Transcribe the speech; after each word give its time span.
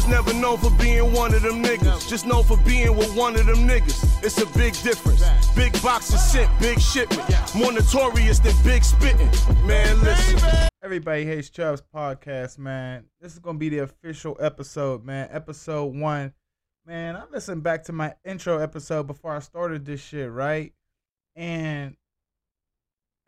was 0.00 0.08
never 0.08 0.32
known 0.32 0.56
for 0.56 0.70
being 0.82 1.12
one 1.12 1.34
of 1.34 1.42
them 1.42 1.62
niggas. 1.62 2.08
Just 2.08 2.26
known 2.26 2.42
for 2.42 2.56
being 2.58 2.96
with 2.96 3.14
one 3.14 3.36
of 3.36 3.44
them 3.44 3.68
niggas. 3.68 4.24
It's 4.24 4.40
a 4.40 4.46
big 4.58 4.72
difference. 4.82 5.22
Big 5.54 5.72
boxes 5.82 6.22
sent, 6.22 6.50
big 6.58 6.80
shipment. 6.80 7.28
More 7.54 7.70
notorious 7.70 8.38
than 8.38 8.54
big 8.64 8.82
spitting. 8.82 9.28
Man, 9.66 10.00
listen. 10.00 10.68
Everybody 10.82 11.26
hates 11.26 11.50
Chubbs 11.50 11.82
podcast, 11.94 12.56
man. 12.56 13.04
This 13.20 13.34
is 13.34 13.40
gonna 13.40 13.58
be 13.58 13.68
the 13.68 13.80
official 13.80 14.38
episode, 14.40 15.04
man. 15.04 15.28
Episode 15.30 15.94
one. 15.94 16.32
Man, 16.86 17.14
I 17.14 17.24
listened 17.30 17.62
back 17.62 17.84
to 17.84 17.92
my 17.92 18.14
intro 18.24 18.56
episode 18.56 19.06
before 19.06 19.36
I 19.36 19.40
started 19.40 19.84
this 19.84 20.00
shit, 20.00 20.30
right? 20.30 20.72
And 21.36 21.94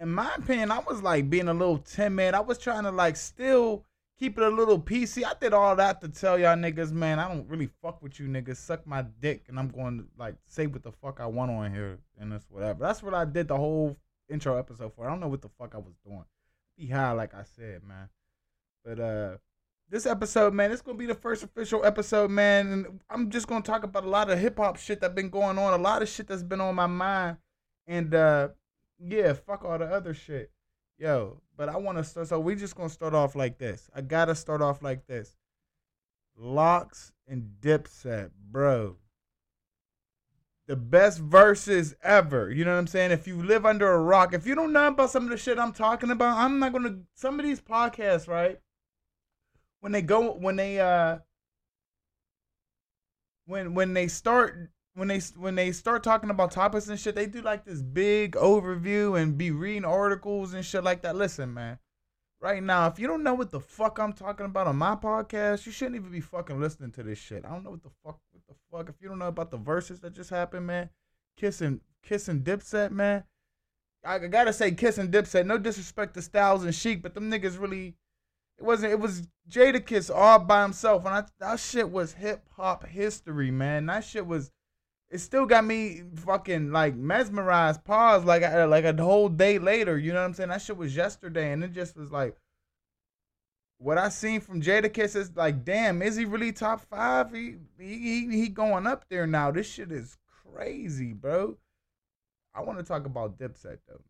in 0.01 0.11
my 0.11 0.33
opinion, 0.39 0.71
I 0.71 0.79
was 0.79 1.03
like 1.03 1.29
being 1.29 1.49
a 1.49 1.55
little 1.55 1.79
timid. 1.79 2.33
I 2.33 2.41
was 2.41 2.57
trying 2.57 2.85
to 2.85 2.91
like 2.91 3.17
still 3.17 3.85
keep 4.23 4.39
it 4.39 4.45
a 4.45 4.49
little 4.49 4.79
PC. 4.79 5.25
I 5.25 5.33
did 5.41 5.53
all 5.53 5.75
that 5.75 6.01
to 6.01 6.09
tell 6.09 6.39
y'all 6.39 6.57
niggas, 6.57 6.93
man, 6.93 7.19
I 7.19 7.27
don't 7.27 7.49
really 7.49 7.69
fuck 7.83 8.01
with 8.01 8.21
you 8.21 8.29
niggas. 8.29 8.57
Suck 8.57 8.87
my 8.87 9.05
dick, 9.21 9.47
and 9.49 9.59
I'm 9.59 9.69
going 9.69 9.99
to 9.99 10.05
like 10.17 10.37
say 10.47 10.69
what 10.69 10.85
the 10.85 10.93
fuck 10.93 11.19
I 11.19 11.27
want 11.27 11.51
on 11.51 11.75
here 11.75 11.99
and 12.21 12.31
this 12.31 12.47
whatever. 12.49 12.85
That's 12.85 13.03
what 13.03 13.15
I 13.15 13.25
did 13.25 13.49
the 13.49 13.57
whole 13.57 13.97
intro 14.29 14.57
episode 14.57 14.93
for. 14.95 15.05
I 15.05 15.11
don't 15.11 15.19
know 15.19 15.27
what 15.27 15.43
the 15.43 15.51
fuck 15.59 15.75
I 15.75 15.79
was 15.79 15.95
doing. 16.07 16.25
Be 16.79 16.87
high, 16.87 17.11
like 17.11 17.35
I 17.35 17.43
said, 17.43 17.83
man. 17.83 18.11
But 18.85 19.01
uh, 19.01 19.37
this 19.91 20.07
episode, 20.07 20.55
man, 20.55 20.71
it's 20.71 20.83
gonna 20.83 20.97
be 20.97 21.07
the 21.07 21.17
first 21.17 21.43
official 21.43 21.85
episode, 21.85 22.31
man, 22.31 22.73
and 22.73 23.01
I'm 23.11 23.29
just 23.29 23.49
gonna 23.49 23.63
talk 23.63 23.83
about 23.83 24.05
a 24.05 24.09
lot 24.09 24.31
of 24.31 24.39
hip 24.39 24.57
hop 24.57 24.77
shit 24.77 25.01
that's 25.01 25.15
been 25.15 25.31
going 25.31 25.59
on, 25.59 25.79
a 25.79 25.83
lot 25.83 26.01
of 26.01 26.09
shit 26.09 26.29
that's 26.29 26.45
been 26.45 26.61
on 26.61 26.77
my 26.77 26.87
mind, 26.87 27.39
and 27.89 28.15
uh, 28.15 28.49
yeah, 29.05 29.33
fuck 29.33 29.65
all 29.65 29.79
the 29.79 29.87
other 29.87 30.15
shit. 30.15 30.53
Yo, 31.03 31.41
but 31.57 31.69
I 31.69 31.79
want 31.79 31.99
to 31.99 32.05
start. 32.05 32.29
So 32.29 32.39
we 32.39 32.55
just 32.55 32.77
gonna 32.77 32.89
start 32.89 33.13
off 33.13 33.35
like 33.35 33.59
this. 33.59 33.91
I 33.93 34.03
gotta 34.03 34.37
start 34.37 34.63
off 34.63 34.83
like 34.83 35.05
this. 35.09 35.35
LOX 36.37 37.11
and 37.27 37.57
Dipset, 37.61 38.31
bro. 38.53 38.95
The 40.69 40.77
best 40.77 41.21
Verzuz 41.29 41.95
ever. 42.05 42.53
You 42.53 42.65
know 42.65 42.71
what 42.71 42.79
I'm 42.79 42.87
saying? 42.87 43.11
If 43.11 43.27
you 43.27 43.43
live 43.43 43.67
under 43.67 43.91
a 43.91 43.99
rock, 43.99 44.33
if 44.33 44.47
you 44.47 44.55
don't 44.55 44.73
know 44.73 44.87
about 44.87 45.11
some 45.11 45.25
of 45.25 45.31
the 45.31 45.37
shit 45.37 45.59
I'm 45.59 45.73
talking 45.73 46.13
about, 46.13 46.37
I'm 46.39 46.61
not 46.61 46.73
gonna. 46.73 47.01
Some 47.17 47.41
of 47.41 47.45
these 47.45 47.61
podcasts, 47.61 48.29
right? 48.29 48.61
When 49.81 49.91
they 49.91 50.03
go, 50.03 50.31
when 50.35 50.55
they 50.55 50.79
uh, 50.79 51.19
when 53.47 53.75
when 53.75 53.93
they 53.93 54.07
start 54.07 54.71
when 54.95 55.09
they 55.09 55.21
when 55.37 55.55
they 55.55 55.73
start 55.73 56.03
talking 56.03 56.31
about 56.31 56.51
topics 56.51 56.89
and 56.89 56.99
shit, 56.99 57.15
they 57.15 57.27
do 57.27 57.41
like 57.41 57.65
this 57.65 57.81
big 57.81 58.33
overview 58.33 59.21
and 59.21 59.39
be 59.39 59.51
reading 59.51 59.85
articles 59.85 60.55
and 60.55 60.65
shit 60.65 60.85
like 60.85 61.03
that. 61.03 61.17
Listen, 61.17 61.53
man. 61.53 61.79
Right 62.41 62.63
now, 62.63 62.89
if 62.89 62.99
you 62.99 63.07
don't 63.07 63.23
know 63.23 63.35
what 63.35 63.53
the 63.53 63.61
fuck 63.61 63.99
I'm 63.99 64.13
talking 64.13 64.47
about 64.47 64.67
on 64.67 64.77
my 64.77 64.97
podcast, 64.97 65.65
you 65.65 65.71
shouldn't 65.71 65.97
even 65.97 66.11
be 66.11 66.21
fucking 66.21 66.61
listening 66.61 66.91
to 66.93 67.03
this 67.05 67.19
shit. 67.19 67.45
I 67.45 67.51
don't 67.51 67.63
know 67.63 67.71
what 67.71 67.83
the 67.85 67.91
fuck 68.05 68.19
what 68.33 68.43
the 68.49 68.55
fuck. 68.71 68.89
If 68.89 68.97
you 69.01 69.09
don't 69.09 69.21
know 69.21 69.29
about 69.29 69.51
the 69.51 69.59
Verzuz 69.59 70.01
that 70.01 70.15
just 70.15 70.31
happened, 70.31 70.67
man, 70.67 70.91
kissing 71.37 71.81
kissing 72.03 72.43
Dipset, 72.43 72.91
man. 72.91 73.25
I 74.05 74.19
gotta 74.19 74.53
say 74.53 74.73
kissing 74.73 75.11
Dipset. 75.11 75.47
No 75.47 75.57
disrespect 75.57 76.15
to 76.15 76.23
Styles 76.23 76.65
and 76.65 76.75
Sheek, 76.75 77.03
but 77.03 77.15
them 77.15 77.31
niggas 77.31 77.61
really 77.61 77.95
it 78.59 78.65
wasn't. 78.65 78.93
It 78.93 79.01
was 79.01 79.23
Jada 79.49 79.81
Jadakiss 79.81 80.15
all 80.15 80.39
by 80.41 80.63
himself, 80.63 81.05
and 81.07 81.15
I, 81.15 81.25
that 81.41 81.61
shit 81.61 81.91
was 81.91 82.15
hip 82.15 82.49
hop 82.57 82.87
history, 82.87 83.51
man. 83.51 83.87
That 83.87 84.05
shit 84.05 84.27
was 84.27 84.51
it 85.13 85.21
still 85.21 85.45
got 85.45 85.65
me 85.65 86.03
fucking 86.17 86.73
like 86.73 86.97
mesmerized, 86.97 87.85
paused 87.85 88.25
like 88.25 88.43
a, 88.43 88.67
like 88.67 88.85
a 88.85 88.95
whole 89.01 89.29
day 89.29 89.59
later. 89.59 89.99
You 89.99 90.13
know 90.13 90.21
what 90.21 90.27
I'm 90.27 90.35
saying? 90.35 90.49
That 90.49 90.63
shit 90.63 90.77
was 90.77 90.97
yesterday, 90.97 91.53
and 91.53 91.63
it 91.63 91.73
just 91.73 91.97
was 91.97 92.11
like 92.11 92.37
what 93.77 93.99
I 93.99 94.09
seen 94.09 94.41
from 94.41 94.63
Jadakiss 94.63 95.17
is 95.17 95.37
like, 95.37 95.65
damn, 95.65 96.03
is 96.03 96.17
he 96.17 96.25
really 96.25 96.53
top 96.53 96.81
five? 96.81 97.33
He 97.33 97.57
he 97.79 98.27
he 98.31 98.49
going 98.49 98.87
up 98.87 99.05
there 99.11 99.27
now. 99.27 99.51
This 99.51 99.67
shit 99.67 99.93
is 99.93 100.17
crazy, 100.27 101.13
bro. 101.13 101.59
I 102.55 102.63
want 102.63 102.79
to 102.79 102.85
talk 102.85 103.05
about 103.05 103.39
Dipset 103.39 103.79
though, 103.87 104.01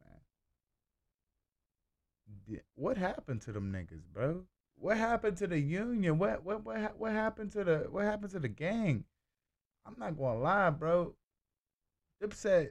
man. 2.49 2.61
What 2.77 2.97
happened 2.97 3.41
to 3.43 3.53
them 3.53 3.73
niggas, 3.73 4.03
bro? 4.13 4.45
What 4.77 4.99
happened 4.99 5.37
to 5.39 5.47
the 5.47 5.59
union? 5.59 6.19
What 6.19 6.45
what 6.45 6.65
what 6.65 6.97
what 6.97 7.13
happened 7.13 7.51
to 7.53 7.65
the 7.65 7.79
what 7.91 8.05
happened 8.05 8.33
to 8.33 8.41
the 8.41 8.49
gang? 8.49 9.05
I'm 9.87 9.97
not 9.99 10.17
gonna 10.17 10.39
lie, 10.39 10.71
bro. 10.71 11.15
Dipset, 12.23 12.71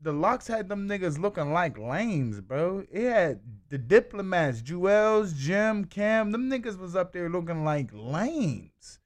the 0.00 0.12
LOX 0.12 0.46
had 0.46 0.68
them 0.68 0.88
niggas 0.88 1.18
looking 1.18 1.52
like 1.52 1.78
lames, 1.78 2.40
bro. 2.40 2.84
It 2.90 3.10
had 3.10 3.40
the 3.68 3.78
diplomats, 3.78 4.60
Juelz, 4.60 5.34
Jim, 5.36 5.84
Cam, 5.84 6.32
them 6.32 6.50
niggas 6.50 6.78
was 6.78 6.96
up 6.96 7.12
there 7.12 7.28
looking 7.28 7.64
like 7.64 7.90
lames. 7.92 9.00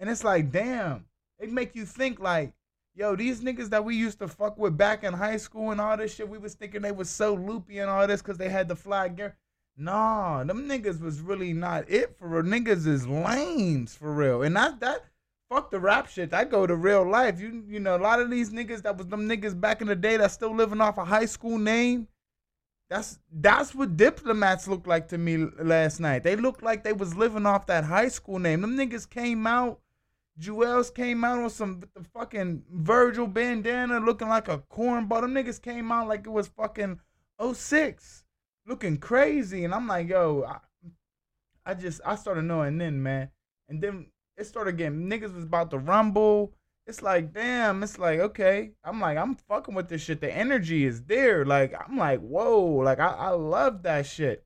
And 0.00 0.08
it's 0.10 0.24
like, 0.24 0.50
damn, 0.50 1.06
it 1.38 1.52
make 1.52 1.74
you 1.74 1.84
think 1.84 2.20
like, 2.20 2.52
yo, 2.94 3.16
these 3.16 3.40
niggas 3.40 3.70
that 3.70 3.84
we 3.84 3.96
used 3.96 4.18
to 4.20 4.28
fuck 4.28 4.58
with 4.58 4.76
back 4.76 5.04
in 5.04 5.12
high 5.12 5.36
school 5.36 5.70
and 5.70 5.80
all 5.80 5.96
this 5.96 6.14
shit, 6.14 6.28
we 6.28 6.38
was 6.38 6.54
thinking 6.54 6.82
they 6.82 6.92
was 6.92 7.10
so 7.10 7.34
loopy 7.34 7.78
and 7.78 7.90
all 7.90 8.06
this 8.06 8.22
because 8.22 8.38
they 8.38 8.48
had 8.48 8.68
the 8.68 8.76
fly 8.76 9.08
gear. 9.08 9.36
Nah, 9.76 10.44
them 10.44 10.68
niggas 10.68 11.00
was 11.00 11.20
really 11.20 11.52
not 11.52 11.90
it 11.90 12.16
for 12.16 12.28
real. 12.28 12.42
Niggas 12.42 12.86
is 12.86 13.06
lames 13.06 13.94
for 13.94 14.12
real. 14.12 14.42
And 14.42 14.54
that 14.56 14.78
that 14.80 15.04
fuck 15.50 15.70
the 15.70 15.78
rap 15.80 16.08
shit. 16.08 16.34
I 16.34 16.44
go 16.44 16.66
to 16.66 16.74
real 16.74 17.08
life. 17.08 17.40
You 17.40 17.64
you 17.66 17.80
know, 17.80 17.96
a 17.96 17.98
lot 17.98 18.20
of 18.20 18.30
these 18.30 18.50
niggas 18.50 18.82
that 18.82 18.96
was 18.96 19.06
them 19.06 19.28
niggas 19.28 19.58
back 19.58 19.80
in 19.80 19.86
the 19.86 19.96
day 19.96 20.16
that 20.16 20.30
still 20.32 20.54
living 20.54 20.80
off 20.80 20.98
a 20.98 21.04
high 21.04 21.26
school 21.26 21.58
name. 21.58 22.08
That's 22.90 23.18
that's 23.32 23.74
what 23.74 23.96
diplomats 23.96 24.68
looked 24.68 24.86
like 24.86 25.08
to 25.08 25.18
me 25.18 25.36
last 25.58 26.00
night. 26.00 26.22
They 26.22 26.36
looked 26.36 26.62
like 26.62 26.84
they 26.84 26.92
was 26.92 27.16
living 27.16 27.46
off 27.46 27.66
that 27.66 27.84
high 27.84 28.08
school 28.08 28.38
name. 28.38 28.60
Them 28.60 28.76
niggas 28.76 29.08
came 29.08 29.46
out. 29.46 29.80
Juelz 30.40 30.92
came 30.92 31.24
out 31.24 31.38
on 31.38 31.50
some 31.50 31.80
the 31.94 32.04
fucking 32.12 32.64
Virgil 32.70 33.26
bandana 33.26 34.00
looking 34.00 34.28
like 34.28 34.48
a 34.48 34.58
cornball. 34.58 35.20
Them 35.20 35.34
niggas 35.34 35.62
came 35.62 35.92
out 35.92 36.08
like 36.08 36.26
it 36.26 36.30
was 36.30 36.48
fucking 36.48 36.98
06 37.52 38.24
looking 38.66 38.98
crazy. 38.98 39.64
And 39.64 39.74
I'm 39.74 39.86
like, 39.86 40.08
yo, 40.08 40.44
I, 40.46 40.58
I 41.64 41.74
just 41.74 42.00
I 42.04 42.16
started 42.16 42.42
knowing 42.42 42.78
then, 42.78 43.02
man. 43.02 43.30
And 43.68 43.80
then 43.80 44.06
it 44.36 44.46
started 44.46 44.76
getting 44.76 45.08
niggas 45.08 45.34
was 45.34 45.44
about 45.44 45.70
to 45.70 45.78
rumble. 45.78 46.52
It's 46.86 47.02
like, 47.02 47.32
damn, 47.32 47.82
it's 47.82 47.98
like, 47.98 48.20
okay. 48.20 48.72
I'm 48.84 49.00
like, 49.00 49.16
I'm 49.16 49.36
fucking 49.36 49.74
with 49.74 49.88
this 49.88 50.02
shit. 50.02 50.20
The 50.20 50.34
energy 50.34 50.84
is 50.84 51.02
there. 51.02 51.44
Like, 51.44 51.74
I'm 51.78 51.96
like, 51.96 52.20
whoa, 52.20 52.62
like 52.62 53.00
I, 53.00 53.08
I 53.08 53.28
love 53.30 53.82
that 53.84 54.06
shit. 54.06 54.44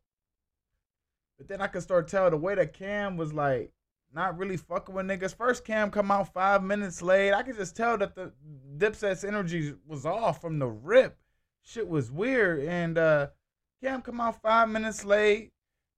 But 1.37 1.49
then 1.49 1.61
I 1.61 1.67
could 1.69 1.83
start 1.83 2.09
tell 2.09 2.31
the 2.31 2.37
way 2.37 2.55
that 2.55 2.73
Cam 2.73 3.17
was 3.17 3.33
like 3.33 3.73
not 4.13 4.39
really 4.39 4.57
fucking 4.57 4.95
with 4.95 5.07
niggas. 5.07 5.35
First 5.35 5.65
Cam 5.65 5.91
come 5.91 6.11
out 6.11 6.33
five 6.33 6.63
minutes 6.63 7.03
late. 7.03 7.33
I 7.33 7.43
could 7.43 7.57
just 7.57 7.77
tell 7.77 7.99
that 7.99 8.15
the 8.15 8.33
Dipset's 8.77 9.25
energy 9.25 9.75
was 9.87 10.07
off 10.07 10.41
from 10.41 10.59
the 10.59 10.67
rip. 10.67 11.17
Shit 11.63 11.89
was 11.89 12.11
weird. 12.11 12.65
And 12.65 12.99
uh 12.99 13.29
Cam 13.83 14.03
come 14.03 14.21
out 14.21 14.43
five 14.43 14.69
minutes 14.69 15.05
late. 15.05 15.53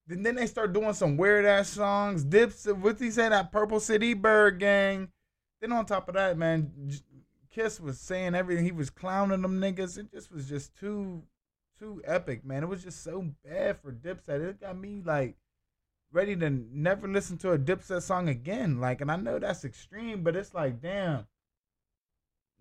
Then, 0.07 0.23
then 0.23 0.35
they 0.35 0.47
start 0.47 0.73
doing 0.73 0.93
some 0.93 1.17
weird 1.17 1.45
ass 1.45 1.69
songs. 1.69 2.23
Dips, 2.23 2.65
what 2.65 2.99
he 2.99 3.11
say? 3.11 3.29
That 3.29 3.51
Purple 3.51 3.79
City 3.79 4.13
Byrd 4.13 4.59
Gang. 4.59 5.09
Then 5.61 5.71
on 5.71 5.85
top 5.85 6.07
of 6.07 6.15
that, 6.15 6.37
man, 6.37 6.71
Kiss 7.51 7.79
was 7.79 7.99
saying 7.99 8.33
everything. 8.33 8.65
He 8.65 8.71
was 8.71 8.89
clowning 8.89 9.41
them 9.41 9.59
niggas. 9.59 9.97
It 9.97 10.11
just 10.11 10.31
was 10.31 10.49
just 10.49 10.75
too, 10.75 11.23
too 11.77 12.01
epic, 12.05 12.43
man. 12.43 12.63
It 12.63 12.69
was 12.69 12.83
just 12.83 13.03
so 13.03 13.27
bad 13.45 13.79
for 13.79 13.91
Dipset. 13.91 14.41
It 14.41 14.61
got 14.61 14.77
me 14.77 15.01
like 15.05 15.35
ready 16.11 16.35
to 16.35 16.49
never 16.49 17.07
listen 17.07 17.37
to 17.39 17.51
a 17.51 17.59
Dipset 17.59 18.01
song 18.01 18.27
again. 18.29 18.79
Like, 18.79 19.01
and 19.01 19.11
I 19.11 19.17
know 19.17 19.39
that's 19.39 19.65
extreme, 19.65 20.23
but 20.23 20.35
it's 20.35 20.53
like, 20.53 20.81
damn, 20.81 21.27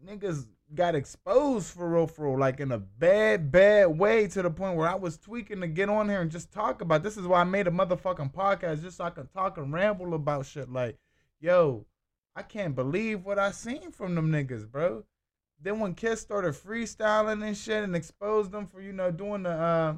niggas 0.05 0.47
got 0.75 0.94
exposed 0.94 1.72
for 1.72 1.88
real, 1.88 2.06
for 2.06 2.28
real, 2.28 2.38
like 2.38 2.60
in 2.60 2.72
a 2.72 2.78
bad, 2.78 3.50
bad 3.50 3.86
way 3.98 4.26
to 4.28 4.42
the 4.42 4.50
point 4.50 4.76
where 4.76 4.88
I 4.88 4.94
was 4.94 5.19
tweaking 5.19 5.60
to 5.60 5.66
get 5.66 5.88
on 5.88 6.08
here 6.08 6.20
and 6.20 6.31
just 6.31 6.53
talk 6.53 6.81
about. 6.81 7.03
This 7.03 7.16
is 7.16 7.26
why 7.26 7.41
I 7.41 7.44
made 7.44 7.66
a 7.66 7.70
motherfucking 7.70 8.32
podcast 8.32 8.82
just 8.82 8.98
so 8.98 9.04
I 9.04 9.10
can 9.10 9.26
talk 9.28 9.59
and 9.59 9.72
ramble 9.72 10.14
about 10.14 10.47
shit. 10.47 10.71
Like, 10.71 10.97
yo, 11.41 11.86
I 12.36 12.42
can't 12.42 12.74
believe 12.74 13.24
what 13.24 13.39
I 13.39 13.50
seen 13.50 13.91
from 13.91 14.15
them 14.15 14.30
niggas, 14.30 14.71
bro. 14.71 15.04
Then 15.60 15.80
when 15.80 15.95
Kiss 15.95 16.21
started 16.21 16.54
freestyling 16.54 17.45
and 17.47 17.56
shit 17.56 17.84
and 17.84 17.95
exposed 17.95 18.53
them 18.53 18.66
for 18.66 18.80
you 18.80 18.92
know 18.92 19.10
doing 19.10 19.42
the 19.42 19.50
uh, 19.50 19.95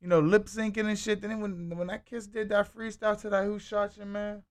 you 0.00 0.08
know 0.08 0.20
lip 0.20 0.46
syncing 0.46 0.88
and 0.88 0.98
shit. 0.98 1.20
Then 1.20 1.40
when 1.40 1.76
when 1.76 1.86
that 1.88 2.06
Kiss 2.06 2.26
did 2.26 2.48
that 2.48 2.74
freestyle 2.74 3.20
to 3.20 3.30
that 3.30 3.44
Who 3.44 3.58
Shot 3.58 3.96
You 3.96 4.06
Man, 4.06 4.42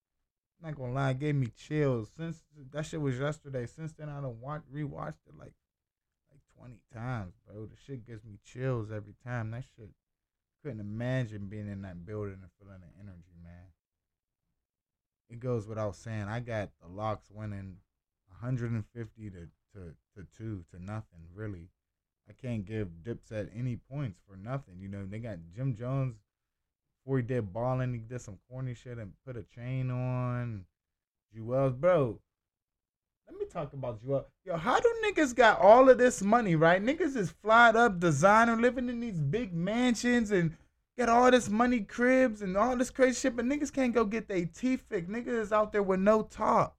I'm 0.62 0.69
not 0.69 0.77
gonna 0.77 0.94
lie, 0.94 1.12
it 1.12 1.19
gave 1.19 1.36
me 1.36 1.48
chills. 1.48 2.12
Since 2.15 2.44
that 2.71 2.86
shit 2.86 3.01
was 3.01 3.19
yesterday, 3.19 3.65
since 3.65 3.92
then 3.92 4.07
I 4.07 4.21
don't 4.21 4.39
watch 4.39 4.62
rewatched 4.74 5.27
it 5.27 5.38
like 5.38 5.53
20 6.63 6.80
times, 6.94 7.33
bro. 7.45 7.65
The 7.65 7.75
shit 7.86 8.07
gives 8.07 8.24
me 8.24 8.38
chills 8.44 8.92
every 8.92 9.15
time. 9.25 9.51
That 9.51 9.65
shit 9.75 9.89
couldn't 10.63 10.80
imagine 10.80 11.48
being 11.48 11.68
in 11.68 11.81
that 11.81 12.06
building 12.06 12.39
and 12.42 12.51
feeling 12.60 12.80
the 12.80 13.01
energy, 13.01 13.36
man. 13.44 13.68
It 15.30 15.39
goes 15.39 15.68
without 15.68 15.95
saying. 15.95 16.24
I 16.24 16.39
got 16.39 16.69
the 16.81 16.88
LOX 16.88 17.30
winning 17.30 17.77
150 18.39 19.30
to, 19.30 19.36
to, 19.74 19.80
to 20.15 20.27
two 20.38 20.63
to 20.71 20.81
nothing, 20.81 21.19
really. 21.33 21.69
I 22.30 22.33
can't 22.33 22.65
give 22.65 22.88
Dipset 23.04 23.50
any 23.54 23.75
points 23.75 24.21
for 24.25 24.38
nothing. 24.38 24.75
You 24.80 24.88
know, 24.88 25.06
they 25.06 25.19
got 25.19 25.39
Jim 25.54 25.75
Jones 25.75 26.15
before 27.04 27.18
he 27.18 27.24
did 27.24 27.51
balling, 27.51 27.94
he 27.94 28.00
did 28.00 28.21
some 28.21 28.38
corny 28.50 28.74
shit 28.74 28.98
and 28.98 29.12
put 29.25 29.36
a 29.36 29.44
chain 29.44 29.92
on. 29.92 30.63
Juelz, 31.36 31.75
bro. 31.77 32.21
Let 33.28 33.40
me 33.40 33.46
talk 33.46 33.74
about 33.74 34.04
Juelz. 34.06 34.25
Yo, 34.46 34.58
how 34.58 34.80
do 34.80 34.94
niggas 35.06 35.36
got 35.36 35.60
all 35.60 35.90
of 35.90 35.98
this 35.98 36.22
money, 36.22 36.56
right? 36.56 36.84
Niggas 36.84 37.16
is 37.16 37.31
flyed 37.42 37.75
up, 37.75 38.00
designer, 38.00 38.56
living 38.56 38.90
in 38.90 39.00
these 39.00 39.20
big 39.20 39.54
mansions 39.54 40.31
and 40.31 40.56
get 40.98 41.10
all 41.10 41.31
this 41.31 41.50
money, 41.50 41.81
cribs 41.81 42.42
and 42.42 42.56
all 42.58 42.75
this 42.75 42.90
crazy 42.90 43.20
shit, 43.20 43.36
but 43.36 43.46
niggas 43.46 43.74
can't 43.74 43.94
go 43.94 44.06
get 44.06 44.28
their 44.28 44.46
teeth 44.46 44.84
fixed. 44.90 45.10
Niggas 45.10 45.40
is 45.40 45.52
out 45.52 45.72
there 45.72 45.84
with 45.84 46.00
no 46.00 46.24
tops. 46.24 46.78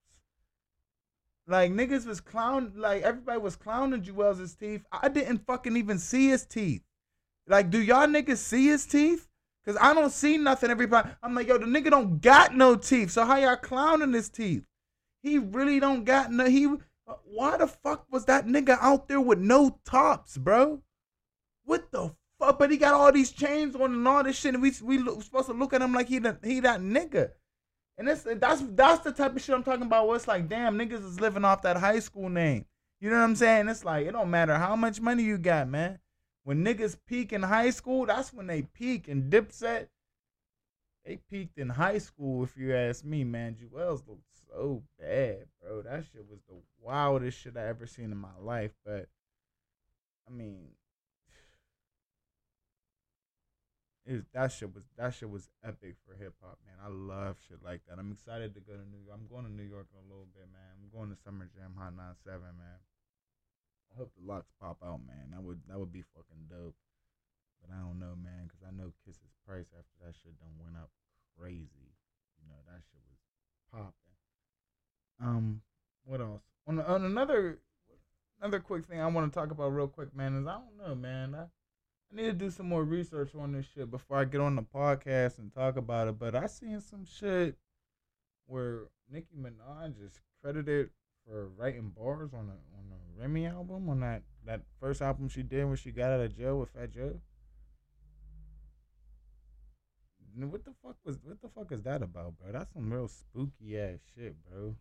Like 1.47 1.73
niggas 1.73 2.07
was 2.07 2.21
clown, 2.21 2.73
like 2.77 3.03
everybody 3.03 3.39
was 3.39 3.57
clowning 3.57 4.03
Juelz's 4.03 4.55
teeth. 4.55 4.83
I 4.91 5.09
didn't 5.09 5.47
fucking 5.47 5.77
even 5.77 5.99
see 5.99 6.29
his 6.29 6.47
teeth. 6.47 6.83
Like, 7.47 7.71
do 7.71 7.83
y'all 7.83 8.07
niggas 8.07 8.39
see 8.39 8.67
his 8.67 8.87
teeth? 8.87 9.29
Cause 9.67 9.77
I 9.81 9.95
don't 9.95 10.13
see 10.13 10.37
nothing. 10.37 10.71
Everybody, 10.71 11.09
I'm 11.23 11.35
like, 11.35 11.49
yo, 11.49 11.57
the 11.57 11.65
nigga 11.65 11.91
don't 11.91 12.21
got 12.21 12.55
no 12.55 12.77
teeth. 12.77 13.11
So 13.11 13.25
how 13.25 13.37
y'all 13.37 13.57
clowning 13.57 14.13
his 14.13 14.29
teeth? 14.29 14.63
He 15.25 15.39
really 15.39 15.81
don't 15.81 16.05
got 16.05 16.31
no. 16.31 16.45
He, 16.45 16.69
why 17.25 17.57
the 17.57 17.67
fuck 17.67 18.05
was 18.11 18.27
that 18.27 18.45
nigga 18.47 18.77
out 18.79 19.09
there 19.09 19.23
with 19.23 19.39
no 19.39 19.79
tops, 19.87 20.37
bro? 20.37 20.83
What 21.65 21.91
the 21.91 22.15
fuck? 22.39 22.59
But 22.59 22.71
he 22.71 22.77
got 22.77 22.93
all 22.93 23.11
these 23.11 23.33
chains 23.33 23.75
on 23.75 23.95
and 23.95 24.07
all 24.07 24.23
this 24.23 24.39
shit, 24.39 24.53
and 24.53 24.63
we 24.63 24.71
we 24.83 24.99
look, 24.99 25.23
supposed 25.23 25.47
to 25.47 25.55
look 25.55 25.73
at 25.73 25.81
him 25.81 25.95
like 25.95 26.09
he 26.09 26.19
the, 26.19 26.37
he 26.45 26.61
that 26.61 26.81
nigga. 26.81 27.31
And 27.97 28.07
that's 28.07 28.25
that's 28.37 28.63
that's 28.73 29.03
the 29.03 29.13
type 29.13 29.35
of 29.35 29.41
shit 29.41 29.55
I'm 29.55 29.63
talking 29.63 29.87
about. 29.87 30.07
Where 30.07 30.17
it's 30.17 30.29
like, 30.29 30.47
damn, 30.47 30.77
niggas 30.77 31.03
is 31.03 31.19
living 31.19 31.45
off 31.47 31.63
that 31.63 31.79
high 31.79 32.01
school 32.01 32.29
name. 32.29 32.67
You 33.01 33.09
know 33.09 33.17
what 33.17 33.23
I'm 33.23 33.37
saying? 33.37 33.71
It's 33.71 33.83
like 33.83 34.07
it 34.07 34.13
don't 34.13 34.31
matter 34.31 34.59
how 34.59 34.77
much 34.77 35.01
money 35.01 35.23
you 35.23 35.39
got, 35.39 35.71
man. 35.71 36.01
When 36.43 36.63
niggas 36.63 36.99
peak 37.07 37.33
in 37.33 37.45
high 37.45 37.71
school, 37.71 38.05
that's 38.05 38.31
when 38.31 38.47
they 38.47 38.61
peak. 38.61 39.09
And 39.09 39.33
Dipset, 39.33 39.89
they 41.07 41.17
peaked 41.31 41.59
in 41.59 41.71
high 41.71 41.97
school, 41.97 42.45
if 42.45 42.59
you 42.59 42.75
ask 42.75 43.07
me, 43.07 43.25
man. 43.25 43.57
Juelz 43.57 44.07
looked 44.07 44.34
so 44.55 44.83
bad, 44.99 45.47
bro. 45.61 45.83
That 45.83 46.05
shit 46.13 46.25
was 46.31 46.41
the 46.49 46.57
wildest 46.81 47.41
shit 47.41 47.57
I 47.57 47.67
ever 47.67 47.87
seen 47.87 48.13
in 48.13 48.19
my 48.19 48.37
life. 48.41 48.73
But 48.85 49.09
I 50.29 50.31
mean, 50.31 50.69
it, 54.07 54.25
that 54.33 54.53
shit 54.53 54.75
was 54.75 54.85
that 54.97 55.15
shit 55.15 55.31
was 55.31 55.51
epic 55.65 55.97
for 56.07 56.15
hip 56.15 56.35
hop, 56.43 56.59
man. 56.65 56.79
I 56.79 56.89
love 56.89 57.37
shit 57.49 57.63
like 57.65 57.83
that. 57.89 57.99
I'm 57.99 58.13
excited 58.13 58.55
to 58.55 58.61
go 58.61 58.75
to 58.75 58.87
New 58.87 59.03
York. 59.03 59.19
I'm 59.19 59.29
going 59.29 59.45
to 59.45 59.53
New 59.53 59.67
York 59.67 59.89
in 59.93 59.99
a 59.99 60.11
little 60.11 60.29
bit, 60.31 60.47
man. 60.53 60.79
I'm 60.79 60.91
going 60.95 61.11
to 61.11 61.23
Summer 61.23 61.51
Jam 61.51 61.75
Hot 61.79 61.97
97, 61.97 62.41
man. 62.55 62.79
I 63.91 63.99
hope 63.99 64.13
the 64.15 64.27
LOX 64.27 64.51
pop 64.59 64.79
out, 64.83 65.01
man. 65.07 65.35
That 65.35 65.43
would 65.43 65.63
that 65.67 65.79
would 65.79 65.93
be 65.93 66.07
fucking 66.15 66.47
dope. 66.51 66.79
But 67.59 67.75
I 67.75 67.81
don't 67.81 67.99
know, 67.99 68.15
man, 68.15 68.47
because 68.47 68.63
I 68.63 68.71
know 68.71 68.93
Kiss's 69.03 69.35
price 69.49 69.73
after 69.73 69.97
that 70.05 70.15
shit 70.15 70.37
done 70.37 70.61
went 70.61 70.77
up 70.77 70.93
crazy. 71.35 71.97
You 72.39 72.47
know 72.47 72.61
that 72.69 72.85
shit 72.85 73.03
was 73.09 73.19
popping. 73.73 74.14
Um, 75.25 75.63
what 76.05 76.21
else? 76.21 76.43
On, 76.67 76.79
on 76.81 77.05
another 77.05 77.59
another 78.41 78.61
quick 78.61 78.85
thing 78.85 79.01
I 79.01 79.07
want 79.07 79.33
to 79.33 79.39
talk 79.39 79.51
about 79.51 79.69
real 79.69 79.89
quick, 79.89 80.15
man, 80.15 80.37
is 80.41 80.47
I 80.47 80.53
don't 80.55 80.89
know, 80.89 80.95
man. 80.95 81.35
I 81.35 81.45
I 82.13 82.17
need 82.17 82.27
to 82.27 82.33
do 82.33 82.51
some 82.51 82.69
more 82.69 82.85
research 82.85 83.35
on 83.35 83.53
this 83.53 83.67
shit 83.75 83.91
before 83.91 84.19
I 84.19 84.25
get 84.25 84.41
on 84.41 84.55
the 84.55 84.63
podcast 84.63 85.39
and 85.39 85.53
talk 85.53 85.77
about 85.77 86.09
it. 86.09 86.19
But 86.19 86.37
I 86.37 86.47
seen 86.47 86.81
some 86.81 87.05
shit 87.05 87.57
where 88.47 88.83
Nicki 89.11 89.35
Minaj 89.37 89.95
is 90.05 90.21
credited 90.43 90.91
for 91.27 91.49
writing 91.57 91.91
bars 91.97 92.33
on 92.35 92.51
a 92.51 92.77
on 92.77 92.85
a 92.93 93.21
Remy 93.21 93.47
album 93.47 93.89
on 93.89 94.01
that 94.01 94.23
that 94.45 94.61
first 94.79 95.01
album 95.01 95.29
she 95.29 95.43
did 95.43 95.65
when 95.65 95.77
she 95.77 95.91
got 95.91 96.13
out 96.13 96.21
of 96.21 96.37
jail 96.37 96.61
with 96.61 96.69
Fat 96.71 96.93
Joe. 96.93 97.19
What 100.37 100.65
the 100.65 100.75
fuck 100.83 100.97
was 101.05 101.19
what 101.23 101.41
the 101.41 101.49
fuck 101.49 101.73
is 101.73 101.83
that 101.83 102.03
about, 102.03 102.35
bro? 102.39 102.53
That's 102.53 102.73
some 102.75 102.93
real 102.93 103.09
spooky 103.09 103.79
ass 103.79 104.01
shit, 104.15 104.37
bro. 104.45 104.77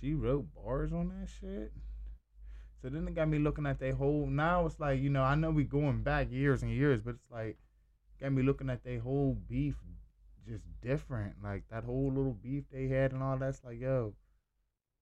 She 0.00 0.14
wrote 0.14 0.46
bars 0.54 0.92
on 0.92 1.08
that 1.08 1.28
shit. 1.28 1.72
So 2.80 2.88
then 2.88 3.06
it 3.06 3.14
got 3.14 3.28
me 3.28 3.38
looking 3.38 3.66
at 3.66 3.78
their 3.78 3.94
whole. 3.94 4.26
Now 4.26 4.64
it's 4.64 4.80
like 4.80 5.00
you 5.00 5.10
know 5.10 5.22
I 5.22 5.34
know 5.34 5.50
we 5.50 5.64
going 5.64 6.02
back 6.02 6.30
years 6.30 6.62
and 6.62 6.72
years, 6.72 7.02
but 7.02 7.16
it's 7.16 7.30
like 7.30 7.58
got 8.20 8.32
me 8.32 8.42
looking 8.42 8.70
at 8.70 8.82
their 8.82 9.00
whole 9.00 9.36
beef 9.48 9.76
just 10.48 10.64
different. 10.80 11.34
Like 11.42 11.64
that 11.70 11.84
whole 11.84 12.08
little 12.08 12.32
beef 12.32 12.64
they 12.72 12.88
had 12.88 13.12
and 13.12 13.22
all 13.22 13.36
that's 13.36 13.62
like 13.62 13.78
yo, 13.78 14.14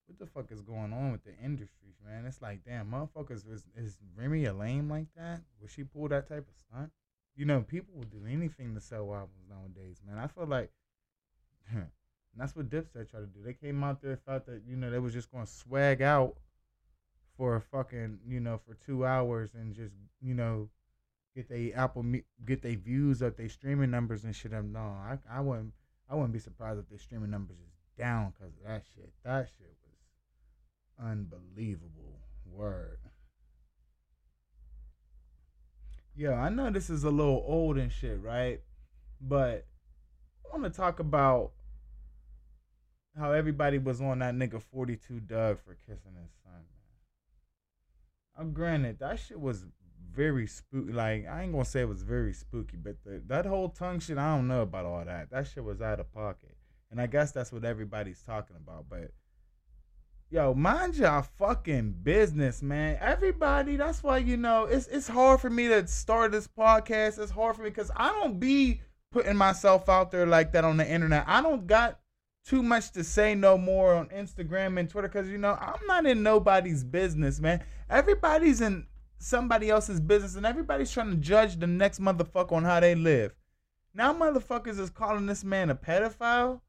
what 0.06 0.18
the 0.18 0.26
fuck 0.26 0.50
is 0.50 0.62
going 0.62 0.92
on 0.92 1.12
with 1.12 1.24
the 1.24 1.36
industry, 1.42 1.94
man? 2.04 2.26
It's 2.26 2.42
like 2.42 2.64
damn, 2.64 2.90
motherfuckers 2.90 3.48
is 3.48 3.68
is 3.76 3.98
Remy 4.16 4.46
a 4.46 4.52
lame 4.52 4.90
like 4.90 5.06
that? 5.16 5.42
Would 5.60 5.70
she 5.70 5.84
pull 5.84 6.08
that 6.08 6.28
type 6.28 6.48
of 6.48 6.56
stunt? 6.56 6.90
You 7.36 7.44
know, 7.44 7.60
people 7.60 7.94
will 7.94 8.02
do 8.02 8.26
anything 8.28 8.74
to 8.74 8.80
sell 8.80 9.14
albums 9.14 9.46
nowadays, 9.48 10.00
man. 10.04 10.18
I 10.18 10.26
feel 10.26 10.46
like. 10.46 10.72
that's 12.38 12.54
what 12.54 12.70
Dipset 12.70 13.10
tried 13.10 13.20
to 13.20 13.26
do. 13.26 13.42
They 13.44 13.52
came 13.52 13.82
out 13.82 14.00
there, 14.00 14.16
thought 14.16 14.46
that 14.46 14.62
you 14.66 14.76
know 14.76 14.90
they 14.90 14.98
was 14.98 15.12
just 15.12 15.30
gonna 15.30 15.46
swag 15.46 16.02
out 16.02 16.36
for 17.36 17.56
a 17.56 17.60
fucking 17.60 18.18
you 18.26 18.40
know 18.40 18.60
for 18.66 18.74
two 18.74 19.04
hours 19.04 19.50
and 19.54 19.74
just 19.74 19.94
you 20.20 20.34
know 20.34 20.68
get 21.34 21.48
they 21.48 21.72
Apple 21.72 22.04
get 22.44 22.62
their 22.62 22.76
views 22.76 23.22
up, 23.22 23.36
their 23.36 23.48
streaming 23.48 23.90
numbers 23.90 24.24
and 24.24 24.34
shit. 24.34 24.52
I'm 24.52 24.72
no, 24.72 24.80
I 24.80 25.18
I 25.30 25.40
wouldn't 25.40 25.72
I 26.08 26.14
wouldn't 26.14 26.32
be 26.32 26.38
surprised 26.38 26.80
if 26.80 26.88
their 26.88 26.98
streaming 26.98 27.30
numbers 27.30 27.58
is 27.58 27.72
down 27.98 28.32
because 28.32 28.54
of 28.54 28.66
that 28.66 28.82
shit. 28.94 29.10
That 29.24 29.48
shit 29.58 29.74
was 29.84 31.10
unbelievable. 31.10 32.20
Word. 32.50 32.98
Yeah, 36.16 36.32
I 36.32 36.48
know 36.48 36.70
this 36.70 36.90
is 36.90 37.04
a 37.04 37.10
little 37.10 37.44
old 37.46 37.78
and 37.78 37.92
shit, 37.92 38.20
right? 38.20 38.60
But 39.20 39.66
I 40.44 40.56
want 40.56 40.72
to 40.72 40.76
talk 40.76 40.98
about 40.98 41.52
how 43.18 43.32
everybody 43.32 43.78
was 43.78 44.00
on 44.00 44.20
that 44.20 44.34
nigga 44.34 44.62
42 44.62 45.20
Dugg 45.20 45.58
for 45.64 45.74
kissing 45.74 46.14
his 46.20 46.30
son. 46.44 46.62
I'm 48.38 48.52
granted 48.52 49.00
that 49.00 49.18
shit 49.18 49.40
was 49.40 49.64
very 50.14 50.46
spooky. 50.46 50.92
Like 50.92 51.26
I 51.26 51.42
ain't 51.42 51.52
gonna 51.52 51.64
say 51.64 51.80
it 51.80 51.88
was 51.88 52.02
very 52.02 52.32
spooky, 52.32 52.76
but 52.76 52.96
the, 53.04 53.22
that 53.26 53.46
whole 53.46 53.68
tongue 53.68 54.00
shit, 54.00 54.18
I 54.18 54.34
don't 54.36 54.48
know 54.48 54.62
about 54.62 54.84
all 54.84 55.04
that. 55.04 55.30
That 55.30 55.46
shit 55.46 55.64
was 55.64 55.80
out 55.80 56.00
of 56.00 56.12
pocket, 56.12 56.56
and 56.90 57.00
I 57.00 57.06
guess 57.06 57.32
that's 57.32 57.52
what 57.52 57.64
everybody's 57.64 58.22
talking 58.22 58.56
about. 58.56 58.86
But 58.88 59.12
yo, 60.30 60.54
mind 60.54 60.96
your 60.96 61.22
fucking 61.22 61.96
business, 62.02 62.62
man. 62.62 62.98
Everybody, 63.00 63.76
that's 63.76 64.02
why 64.02 64.18
you 64.18 64.36
know 64.36 64.64
it's 64.64 64.86
it's 64.86 65.08
hard 65.08 65.40
for 65.40 65.50
me 65.50 65.68
to 65.68 65.86
start 65.86 66.32
this 66.32 66.48
podcast. 66.48 67.18
It's 67.18 67.30
hard 67.30 67.56
for 67.56 67.62
me 67.62 67.70
because 67.70 67.90
I 67.96 68.08
don't 68.08 68.38
be 68.38 68.80
putting 69.10 69.36
myself 69.36 69.88
out 69.88 70.10
there 70.10 70.26
like 70.26 70.52
that 70.52 70.64
on 70.64 70.76
the 70.76 70.88
internet. 70.88 71.24
I 71.26 71.40
don't 71.40 71.66
got 71.66 71.98
too 72.48 72.62
much 72.62 72.92
to 72.92 73.04
say 73.04 73.34
no 73.34 73.58
more 73.58 73.94
on 73.94 74.08
Instagram 74.08 74.80
and 74.80 74.88
Twitter 74.88 75.08
because 75.08 75.28
you 75.28 75.36
know 75.36 75.58
I'm 75.60 75.86
not 75.86 76.06
in 76.06 76.22
nobody's 76.22 76.82
business, 76.82 77.40
man. 77.40 77.62
Everybody's 77.90 78.62
in 78.62 78.86
somebody 79.18 79.68
else's 79.68 80.00
business 80.00 80.34
and 80.34 80.46
everybody's 80.46 80.90
trying 80.90 81.10
to 81.10 81.16
judge 81.16 81.58
the 81.58 81.66
next 81.66 82.00
motherfucker 82.00 82.52
on 82.52 82.64
how 82.64 82.80
they 82.80 82.94
live. 82.94 83.34
Now 83.92 84.14
motherfuckers 84.14 84.78
is 84.78 84.88
calling 84.88 85.26
this 85.26 85.44
man 85.44 85.68
a 85.68 85.74
pedophile. 85.74 86.62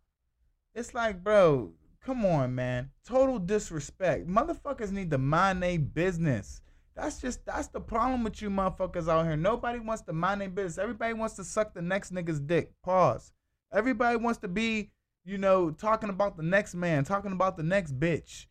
It's 0.75 0.93
like, 0.93 1.23
bro, 1.23 1.71
come 2.03 2.25
on, 2.25 2.55
man. 2.55 2.89
Total 3.05 3.39
disrespect. 3.39 4.27
Motherfuckers 4.27 4.91
need 4.91 5.11
to 5.11 5.17
mind 5.17 5.63
their 5.63 5.79
business. 5.79 6.61
That's 6.93 7.21
just 7.21 7.45
that's 7.45 7.69
the 7.69 7.79
problem 7.79 8.25
with 8.25 8.41
you 8.41 8.49
motherfuckers 8.49 9.07
out 9.07 9.25
here. 9.25 9.37
Nobody 9.37 9.79
wants 9.79 10.01
to 10.03 10.13
mind 10.13 10.41
their 10.41 10.49
business. 10.49 10.77
Everybody 10.77 11.13
wants 11.13 11.35
to 11.35 11.45
suck 11.45 11.73
the 11.73 11.81
next 11.81 12.13
nigga's 12.13 12.41
dick. 12.41 12.73
Pause. 12.83 13.31
Everybody 13.71 14.17
wants 14.17 14.39
to 14.39 14.49
be 14.49 14.91
you 15.29 15.37
know, 15.37 15.69
talking 15.69 16.09
about 16.09 16.37
the 16.37 16.43
next 16.43 16.73
man, 16.73 17.03
talking 17.03 17.31
about 17.31 17.55
the 17.55 17.63
next 17.63 17.99
bitch. 17.99 18.47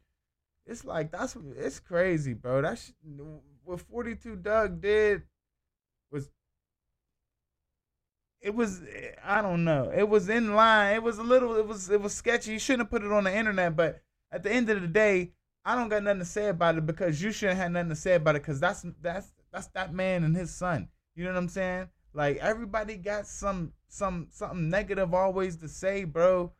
It's 0.64 0.84
like 0.84 1.10
that's 1.10 1.36
it's 1.56 1.80
crazy, 1.80 2.34
bro. 2.34 2.62
That's 2.62 2.92
what 3.64 3.80
42 3.80 4.36
Dugg 4.36 4.80
did 4.80 5.22
was 6.12 6.30
it 8.40 8.54
was 8.54 8.80
I 9.24 9.42
don't 9.42 9.64
know. 9.64 9.90
It 9.94 10.08
was 10.08 10.28
in 10.28 10.54
line. 10.54 10.94
It 10.94 11.02
was 11.02 11.18
a 11.18 11.22
little 11.22 11.56
it 11.56 11.66
was 11.66 11.90
it 11.90 12.00
was 12.00 12.14
sketchy. 12.14 12.52
You 12.52 12.58
shouldn't 12.60 12.82
have 12.82 12.90
put 12.90 13.02
it 13.02 13.12
on 13.12 13.24
the 13.24 13.34
internet, 13.34 13.74
but 13.74 14.02
at 14.30 14.44
the 14.44 14.52
end 14.52 14.70
of 14.70 14.80
the 14.80 14.88
day, 14.88 15.32
I 15.64 15.74
don't 15.74 15.88
got 15.88 16.04
nothing 16.04 16.20
to 16.20 16.24
say 16.26 16.48
about 16.48 16.78
it 16.78 16.86
because 16.86 17.20
you 17.20 17.32
shouldn't 17.32 17.58
have 17.58 17.72
nothing 17.72 17.88
to 17.88 17.96
say 17.96 18.14
about 18.14 18.36
it 18.36 18.42
because 18.42 18.60
that's 18.60 18.86
that's 19.00 19.32
that's 19.52 19.66
that 19.68 19.92
man 19.92 20.22
and 20.22 20.36
his 20.36 20.54
son. 20.54 20.88
You 21.16 21.24
know 21.24 21.32
what 21.32 21.38
I'm 21.38 21.48
saying? 21.48 21.88
Like 22.14 22.36
everybody 22.36 22.96
got 22.96 23.26
some 23.26 23.72
some 23.88 24.28
something 24.30 24.68
negative 24.68 25.12
always 25.12 25.56
to 25.56 25.68
say, 25.68 26.04
bro 26.04 26.52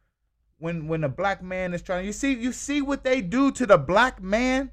when 0.59 0.89
when 0.89 1.05
a 1.05 1.09
black 1.09 1.43
man 1.43 1.73
is 1.75 1.83
trying 1.83 2.05
you 2.05 2.13
see 2.13 2.33
you 2.35 2.53
see 2.53 2.83
what 2.83 3.05
they 3.05 3.21
do 3.21 3.51
to 3.53 3.67
the 3.67 3.79
black 3.79 4.23
man? 4.23 4.71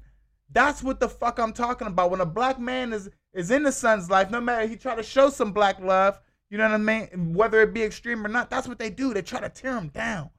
That's 0.50 0.82
what 0.82 1.00
the 1.00 1.08
fuck 1.08 1.38
i'm 1.38 1.52
talking 1.52 1.86
about. 1.86 2.10
When 2.10 2.20
a 2.20 2.26
black 2.26 2.58
man 2.58 2.92
is 2.92 3.08
is 3.32 3.50
in 3.50 3.62
the 3.62 3.72
son's 3.72 4.10
life 4.10 4.30
no 4.30 4.40
matter 4.40 4.66
he 4.66 4.76
try 4.76 4.94
to 4.94 5.02
show 5.02 5.30
some 5.30 5.52
black 5.52 5.80
love 5.80 6.20
you 6.50 6.58
know 6.58 6.64
what 6.64 6.74
i 6.74 6.78
mean? 6.78 7.34
Whether 7.34 7.62
it 7.62 7.74
be 7.74 7.82
extreme 7.82 8.24
or 8.24 8.28
not 8.28 8.50
that's 8.50 8.68
what 8.68 8.78
they 8.78 8.90
do. 8.90 9.14
They 9.14 9.22
try 9.22 9.40
to 9.40 9.48
tear 9.48 9.76
him 9.76 9.88
down. 9.88 10.30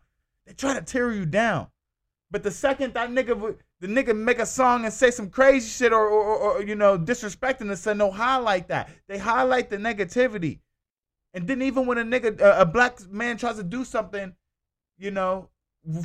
They 0.45 0.53
try 0.53 0.73
to 0.73 0.81
tear 0.81 1.11
you 1.11 1.25
down. 1.25 1.67
But 2.29 2.43
the 2.43 2.51
second 2.51 2.93
that 2.93 3.09
nigga 3.09 3.57
the 3.79 3.87
nigga 3.87 4.15
make 4.15 4.39
a 4.39 4.45
song 4.45 4.85
and 4.85 4.93
say 4.93 5.11
some 5.11 5.29
crazy 5.29 5.69
shit 5.69 5.93
or, 5.93 6.07
or, 6.07 6.35
or 6.37 6.63
you 6.63 6.75
know 6.75 6.97
disrespecting 6.97 7.67
the 7.67 7.77
son 7.77 7.97
no 7.97 8.11
highlight 8.11 8.67
that. 8.69 8.89
They 9.07 9.17
highlight 9.17 9.69
the 9.69 9.77
negativity. 9.77 10.59
And 11.33 11.47
then 11.47 11.61
even 11.61 11.85
when 11.85 11.97
a 11.99 12.03
nigga, 12.03 12.39
a, 12.41 12.61
a 12.61 12.65
black 12.65 12.99
man 13.11 13.37
tries 13.37 13.57
to 13.57 13.63
do 13.63 13.85
something, 13.85 14.33
you 14.97 15.11
know, 15.11 15.49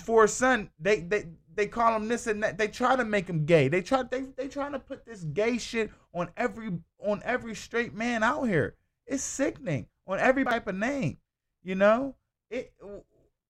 for 0.05 0.25
a 0.25 0.29
son, 0.29 0.71
they 0.79 1.01
they 1.01 1.27
they 1.55 1.67
call 1.67 1.97
him 1.97 2.09
this 2.09 2.27
and 2.27 2.43
that. 2.43 2.59
They 2.59 2.69
try 2.69 2.97
to 2.97 3.05
make 3.05 3.29
him 3.29 3.45
gay. 3.45 3.69
They 3.69 3.83
try 3.83 4.03
they 4.03 4.23
they 4.37 4.49
trying 4.49 4.73
to 4.73 4.79
put 4.79 5.05
this 5.05 5.25
gay 5.25 5.59
shit 5.59 5.91
on 6.15 6.31
every 6.37 6.71
on 7.05 7.23
every 7.25 7.55
straight 7.55 7.95
man 7.95 8.23
out 8.23 8.45
here. 8.45 8.77
It's 9.07 9.23
sickening 9.23 9.87
on 10.07 10.19
every 10.19 10.45
type 10.45 10.67
of 10.67 10.77
name. 10.77 11.19
You 11.63 11.75
know, 11.75 12.17
it. 12.51 12.73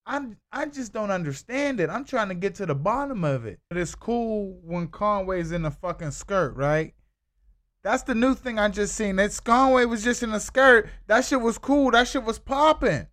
I 0.05 0.27
I 0.51 0.67
just 0.67 0.93
don't 0.93 1.11
understand 1.11 1.81
it. 1.81 1.91
I'm 1.91 2.05
trying 2.05 2.29
to 2.29 2.35
get 2.35 2.55
to 2.57 2.67
the 2.67 2.75
bottom 2.75 3.25
of 3.25 3.47
it. 3.47 3.61
But 3.69 3.79
It's 3.79 3.95
cool 3.95 4.59
when 4.65 4.89
Conway's 4.89 5.53
in 5.53 5.65
a 5.65 5.71
fucking 5.71 6.11
skirt, 6.11 6.57
right? 6.57 6.95
That's 7.83 8.05
the 8.05 8.15
new 8.15 8.35
thing 8.35 8.59
I 8.59 8.69
just 8.69 8.95
seen. 8.95 9.17
That 9.17 9.39
Conway 9.45 9.85
was 9.87 10.05
just 10.05 10.23
in 10.23 10.33
a 10.33 10.41
skirt. 10.41 10.89
That 11.09 11.25
shit 11.25 11.41
was 11.41 11.59
cool. 11.59 11.91
That 11.91 12.07
shit 12.09 12.25
was 12.25 12.39
popping. 12.39 13.09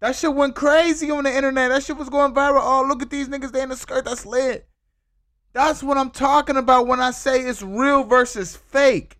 That 0.00 0.16
shit 0.16 0.34
went 0.34 0.54
crazy 0.54 1.10
on 1.10 1.24
the 1.24 1.34
internet. 1.34 1.70
That 1.70 1.82
shit 1.82 1.96
was 1.96 2.08
going 2.08 2.32
viral. 2.32 2.60
Oh, 2.62 2.84
look 2.88 3.02
at 3.02 3.10
these 3.10 3.28
niggas. 3.28 3.52
They 3.52 3.62
in 3.62 3.68
the 3.68 3.76
skirt. 3.76 4.06
That's 4.06 4.24
lit. 4.24 4.66
That's 5.52 5.82
what 5.82 5.98
I'm 5.98 6.10
talking 6.10 6.56
about 6.56 6.86
when 6.86 7.00
I 7.00 7.10
say 7.10 7.40
it's 7.40 7.62
real 7.62 8.04
versus 8.04 8.56
fake. 8.56 9.18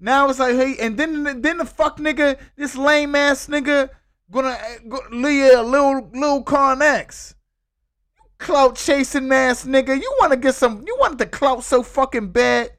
Now 0.00 0.28
it's 0.28 0.40
like, 0.40 0.56
hey, 0.56 0.76
and 0.80 0.96
then 0.96 1.42
then 1.42 1.58
the 1.58 1.64
fuck 1.64 1.98
nigga, 1.98 2.36
this 2.56 2.74
lame 2.74 3.14
ass 3.14 3.46
nigga 3.46 3.90
gonna 4.32 4.58
go, 4.88 4.98
Leah 5.12 5.62
little 5.62 6.10
little 6.12 6.42
Connex. 6.42 7.34
Clout 8.38 8.74
chasing 8.74 9.30
ass 9.30 9.64
nigga. 9.64 9.94
You 9.94 10.16
wanna 10.20 10.36
get 10.36 10.56
some 10.56 10.82
you 10.86 10.96
want 10.98 11.18
the 11.18 11.26
clout 11.26 11.62
so 11.62 11.84
fucking 11.84 12.30
bad. 12.30 12.70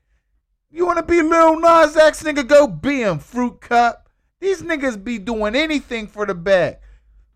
You 0.70 0.86
wanna 0.86 1.04
be 1.04 1.22
Lil 1.22 1.60
Nas 1.62 1.96
X 1.96 2.24
nigga, 2.24 2.46
go 2.46 2.68
be 2.68 3.04
him, 3.04 3.20
fruit 3.20 3.62
cup. 3.62 4.10
These 4.42 4.64
niggas 4.64 5.02
be 5.02 5.20
doing 5.20 5.56
anything 5.56 6.08
for 6.08 6.26
the 6.26 6.36
bag. 6.36 6.78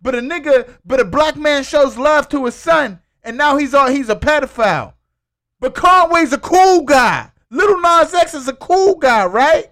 But 0.01 0.15
a 0.15 0.19
nigga, 0.19 0.77
but 0.85 0.99
a 0.99 1.05
black 1.05 1.35
man 1.35 1.63
shows 1.63 1.97
love 1.97 2.29
to 2.29 2.45
his 2.45 2.55
son, 2.55 3.01
and 3.23 3.37
now 3.37 3.57
he's 3.57 3.73
all 3.73 3.89
he's 3.89 4.09
a 4.09 4.15
pedophile. 4.15 4.93
But 5.59 5.75
Conway's 5.75 6.33
a 6.33 6.37
cool 6.37 6.83
guy. 6.83 7.31
Little 7.49 7.79
Nas 7.79 8.13
X 8.13 8.33
is 8.33 8.47
a 8.47 8.53
cool 8.53 8.95
guy, 8.95 9.25
right? 9.25 9.71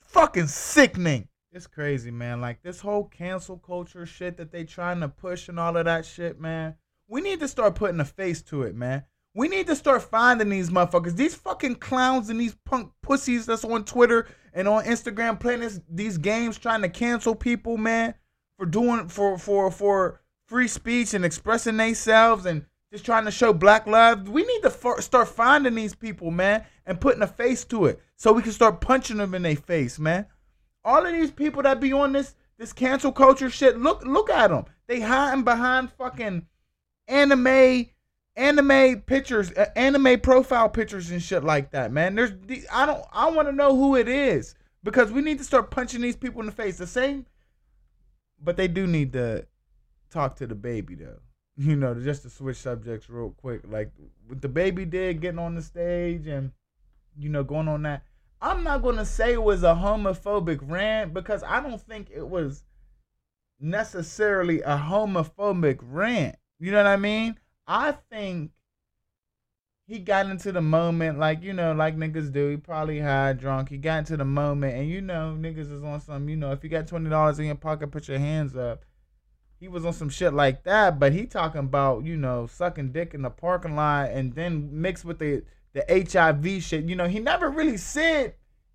Fucking 0.00 0.46
sickening. 0.46 1.28
It's 1.52 1.66
crazy, 1.66 2.10
man. 2.10 2.40
Like 2.40 2.62
this 2.62 2.80
whole 2.80 3.04
cancel 3.04 3.58
culture 3.58 4.06
shit 4.06 4.36
that 4.38 4.50
they 4.50 4.64
trying 4.64 5.00
to 5.00 5.08
push 5.08 5.48
and 5.48 5.60
all 5.60 5.76
of 5.76 5.84
that 5.84 6.06
shit, 6.06 6.40
man. 6.40 6.74
We 7.06 7.20
need 7.20 7.40
to 7.40 7.48
start 7.48 7.74
putting 7.74 8.00
a 8.00 8.04
face 8.04 8.42
to 8.42 8.62
it, 8.62 8.74
man. 8.74 9.04
We 9.34 9.48
need 9.48 9.66
to 9.66 9.76
start 9.76 10.02
finding 10.02 10.48
these 10.48 10.70
motherfuckers, 10.70 11.16
these 11.16 11.34
fucking 11.34 11.76
clowns 11.76 12.30
and 12.30 12.40
these 12.40 12.56
punk 12.64 12.92
pussies 13.02 13.46
that's 13.46 13.64
on 13.64 13.84
Twitter 13.84 14.28
and 14.52 14.66
on 14.68 14.84
Instagram 14.84 15.38
playing 15.38 15.60
this, 15.60 15.80
these 15.88 16.18
games 16.18 16.56
trying 16.56 16.82
to 16.82 16.88
cancel 16.88 17.34
people, 17.34 17.76
man, 17.76 18.14
for 18.58 18.66
doing 18.66 19.08
for 19.08 19.38
for 19.38 19.70
for 19.70 20.20
free 20.46 20.68
speech 20.68 21.14
and 21.14 21.24
expressing 21.24 21.76
themselves 21.76 22.46
and 22.46 22.64
just 22.92 23.04
trying 23.04 23.24
to 23.24 23.30
show 23.30 23.52
black 23.52 23.86
love. 23.86 24.28
We 24.28 24.44
need 24.44 24.62
to 24.62 24.68
f- 24.68 25.02
start 25.02 25.28
finding 25.28 25.74
these 25.74 25.94
people, 25.94 26.30
man, 26.30 26.64
and 26.86 27.00
putting 27.00 27.22
a 27.22 27.26
face 27.26 27.64
to 27.66 27.86
it 27.86 28.00
so 28.16 28.32
we 28.32 28.42
can 28.42 28.52
start 28.52 28.80
punching 28.80 29.16
them 29.16 29.34
in 29.34 29.42
their 29.42 29.56
face, 29.56 29.98
man 29.98 30.26
all 30.84 31.06
of 31.06 31.12
these 31.12 31.30
people 31.30 31.62
that 31.62 31.80
be 31.80 31.92
on 31.92 32.12
this 32.12 32.34
this 32.58 32.72
cancel 32.72 33.10
culture 33.10 33.50
shit, 33.50 33.78
look 33.78 34.04
look 34.04 34.30
at 34.30 34.48
them. 34.48 34.64
They 34.86 35.00
hiding 35.00 35.44
behind 35.44 35.90
fucking 35.92 36.46
anime 37.08 37.86
anime 38.36 39.00
pictures, 39.02 39.52
uh, 39.52 39.66
anime 39.76 40.20
profile 40.20 40.68
pictures 40.68 41.10
and 41.10 41.22
shit 41.22 41.44
like 41.44 41.70
that, 41.70 41.92
man. 41.92 42.14
There's 42.14 42.32
I 42.70 42.86
don't 42.86 43.04
I 43.12 43.30
want 43.30 43.48
to 43.48 43.52
know 43.52 43.74
who 43.74 43.96
it 43.96 44.08
is 44.08 44.54
because 44.82 45.10
we 45.10 45.22
need 45.22 45.38
to 45.38 45.44
start 45.44 45.70
punching 45.70 46.00
these 46.00 46.16
people 46.16 46.40
in 46.40 46.46
the 46.46 46.52
face. 46.52 46.76
The 46.76 46.86
same 46.86 47.26
but 48.42 48.56
they 48.56 48.68
do 48.68 48.86
need 48.86 49.12
to 49.12 49.46
talk 50.10 50.36
to 50.36 50.48
DaBaby 50.48 50.98
though. 50.98 51.18
You 51.56 51.76
know, 51.76 51.94
just 51.94 52.22
to 52.22 52.30
switch 52.30 52.56
subjects 52.56 53.08
real 53.08 53.30
quick. 53.30 53.60
Like 53.64 53.92
what 54.26 54.40
DaBaby 54.40 54.90
did 54.90 55.20
getting 55.20 55.38
on 55.38 55.54
the 55.54 55.62
stage 55.62 56.26
and 56.26 56.50
you 57.16 57.28
know 57.28 57.44
going 57.44 57.68
on 57.68 57.82
that 57.82 58.02
I'm 58.42 58.64
not 58.64 58.82
gonna 58.82 59.06
say 59.06 59.32
it 59.32 59.42
was 59.42 59.62
a 59.62 59.74
homophobic 59.74 60.58
rant 60.62 61.14
because 61.14 61.42
I 61.44 61.60
don't 61.60 61.80
think 61.80 62.10
it 62.10 62.26
was 62.28 62.64
necessarily 63.60 64.60
a 64.62 64.76
homophobic 64.76 65.78
rant. 65.80 66.36
You 66.58 66.72
know 66.72 66.78
what 66.78 66.86
I 66.86 66.96
mean? 66.96 67.38
I 67.66 67.92
think 67.92 68.50
he 69.86 69.98
got 69.98 70.26
into 70.26 70.50
the 70.50 70.62
moment 70.62 71.18
like 71.18 71.42
you 71.42 71.52
know, 71.52 71.72
like 71.72 71.96
niggas 71.96 72.32
do. 72.32 72.50
He 72.50 72.56
probably 72.56 72.98
had 72.98 73.38
drunk. 73.38 73.68
He 73.68 73.76
got 73.76 73.98
into 74.00 74.16
the 74.16 74.24
moment, 74.24 74.76
and 74.76 74.88
you 74.88 75.00
know, 75.00 75.36
niggas 75.38 75.70
is 75.70 75.82
on 75.82 76.00
some. 76.00 76.28
You 76.28 76.36
know, 76.36 76.52
if 76.52 76.64
you 76.64 76.70
got 76.70 76.86
twenty 76.86 77.10
dollars 77.10 77.38
in 77.38 77.46
your 77.46 77.54
pocket, 77.54 77.90
put 77.90 78.08
your 78.08 78.18
hands 78.18 78.56
up. 78.56 78.84
He 79.60 79.68
was 79.68 79.84
on 79.84 79.92
some 79.92 80.08
shit 80.08 80.32
like 80.32 80.64
that, 80.64 80.98
but 80.98 81.12
he 81.12 81.26
talking 81.26 81.60
about 81.60 82.04
you 82.04 82.16
know 82.16 82.46
sucking 82.46 82.92
dick 82.92 83.14
in 83.14 83.22
the 83.22 83.30
parking 83.30 83.76
lot, 83.76 84.10
and 84.10 84.34
then 84.34 84.68
mixed 84.80 85.04
with 85.04 85.18
the 85.18 85.42
the 85.74 85.84
HIV 85.88 86.62
shit. 86.62 86.84
You 86.84 86.96
know, 86.96 87.08
he 87.08 87.20
never 87.20 87.50
really 87.50 87.76
said 87.76 88.34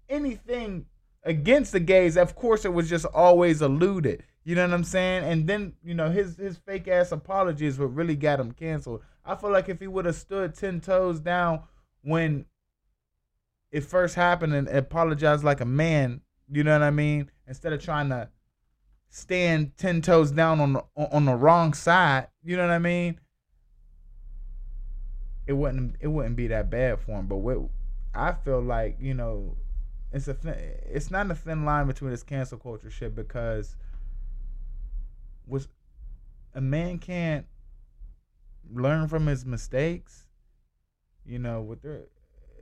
anything 0.09 0.85
against 1.23 1.71
the 1.71 1.79
gays. 1.79 2.17
Of 2.17 2.35
course, 2.35 2.65
it 2.65 2.73
was 2.73 2.89
just 2.89 3.05
always 3.05 3.61
alluded. 3.61 4.23
You 4.43 4.55
know 4.55 4.63
what 4.65 4.73
I'm 4.73 4.83
saying? 4.83 5.23
And 5.25 5.47
then, 5.47 5.73
you 5.83 5.93
know, 5.93 6.09
his 6.09 6.37
his 6.37 6.57
fake 6.57 6.87
ass 6.87 7.11
apologies 7.11 7.77
what 7.77 7.93
really 7.93 8.15
got 8.15 8.39
him 8.39 8.51
canceled. 8.51 9.01
I 9.25 9.35
feel 9.35 9.51
like 9.51 9.69
if 9.69 9.79
he 9.79 9.87
would 9.87 10.05
have 10.05 10.15
stood 10.15 10.55
ten 10.55 10.81
toes 10.81 11.19
down 11.19 11.63
when 12.01 12.45
it 13.71 13.81
first 13.81 14.15
happened 14.15 14.53
and 14.53 14.67
apologized 14.67 15.43
like 15.43 15.61
a 15.61 15.65
man, 15.65 16.21
you 16.51 16.63
know 16.63 16.73
what 16.73 16.83
I 16.83 16.91
mean? 16.91 17.29
Instead 17.47 17.73
of 17.73 17.83
trying 17.83 18.09
to 18.09 18.29
stand 19.09 19.77
ten 19.77 20.01
toes 20.01 20.31
down 20.31 20.59
on 20.59 20.73
the, 20.73 20.83
on 20.95 21.25
the 21.25 21.35
wrong 21.35 21.73
side, 21.73 22.27
you 22.43 22.57
know 22.57 22.65
what 22.65 22.73
I 22.73 22.79
mean? 22.79 23.19
it 25.49 25.57
wouldn't 25.57 25.95
it 25.99 26.07
wouldn't 26.07 26.35
be 26.35 26.45
that 26.45 26.69
bad 26.69 26.99
for 26.99 27.13
him. 27.13 27.25
But 27.25 27.37
what 27.37 27.57
I 28.13 28.33
feel 28.33 28.61
like, 28.61 28.97
you 29.01 29.15
know, 29.15 29.57
it's 30.13 30.27
a 30.27 30.35
thin, 30.35 30.53
it's 30.85 31.09
not 31.09 31.31
a 31.31 31.33
thin 31.33 31.65
line 31.65 31.87
between 31.87 32.11
this 32.11 32.21
cancel 32.21 32.59
culture 32.59 32.91
shit 32.91 33.15
because 33.15 33.75
was 35.49 35.67
a 36.53 36.61
man 36.61 36.99
can't 36.99 37.45
learn 38.71 39.07
from 39.07 39.27
his 39.27 39.45
mistakes. 39.45 40.27
You 41.25 41.39
know, 41.39 41.61
with 41.61 41.81
their 41.81 42.05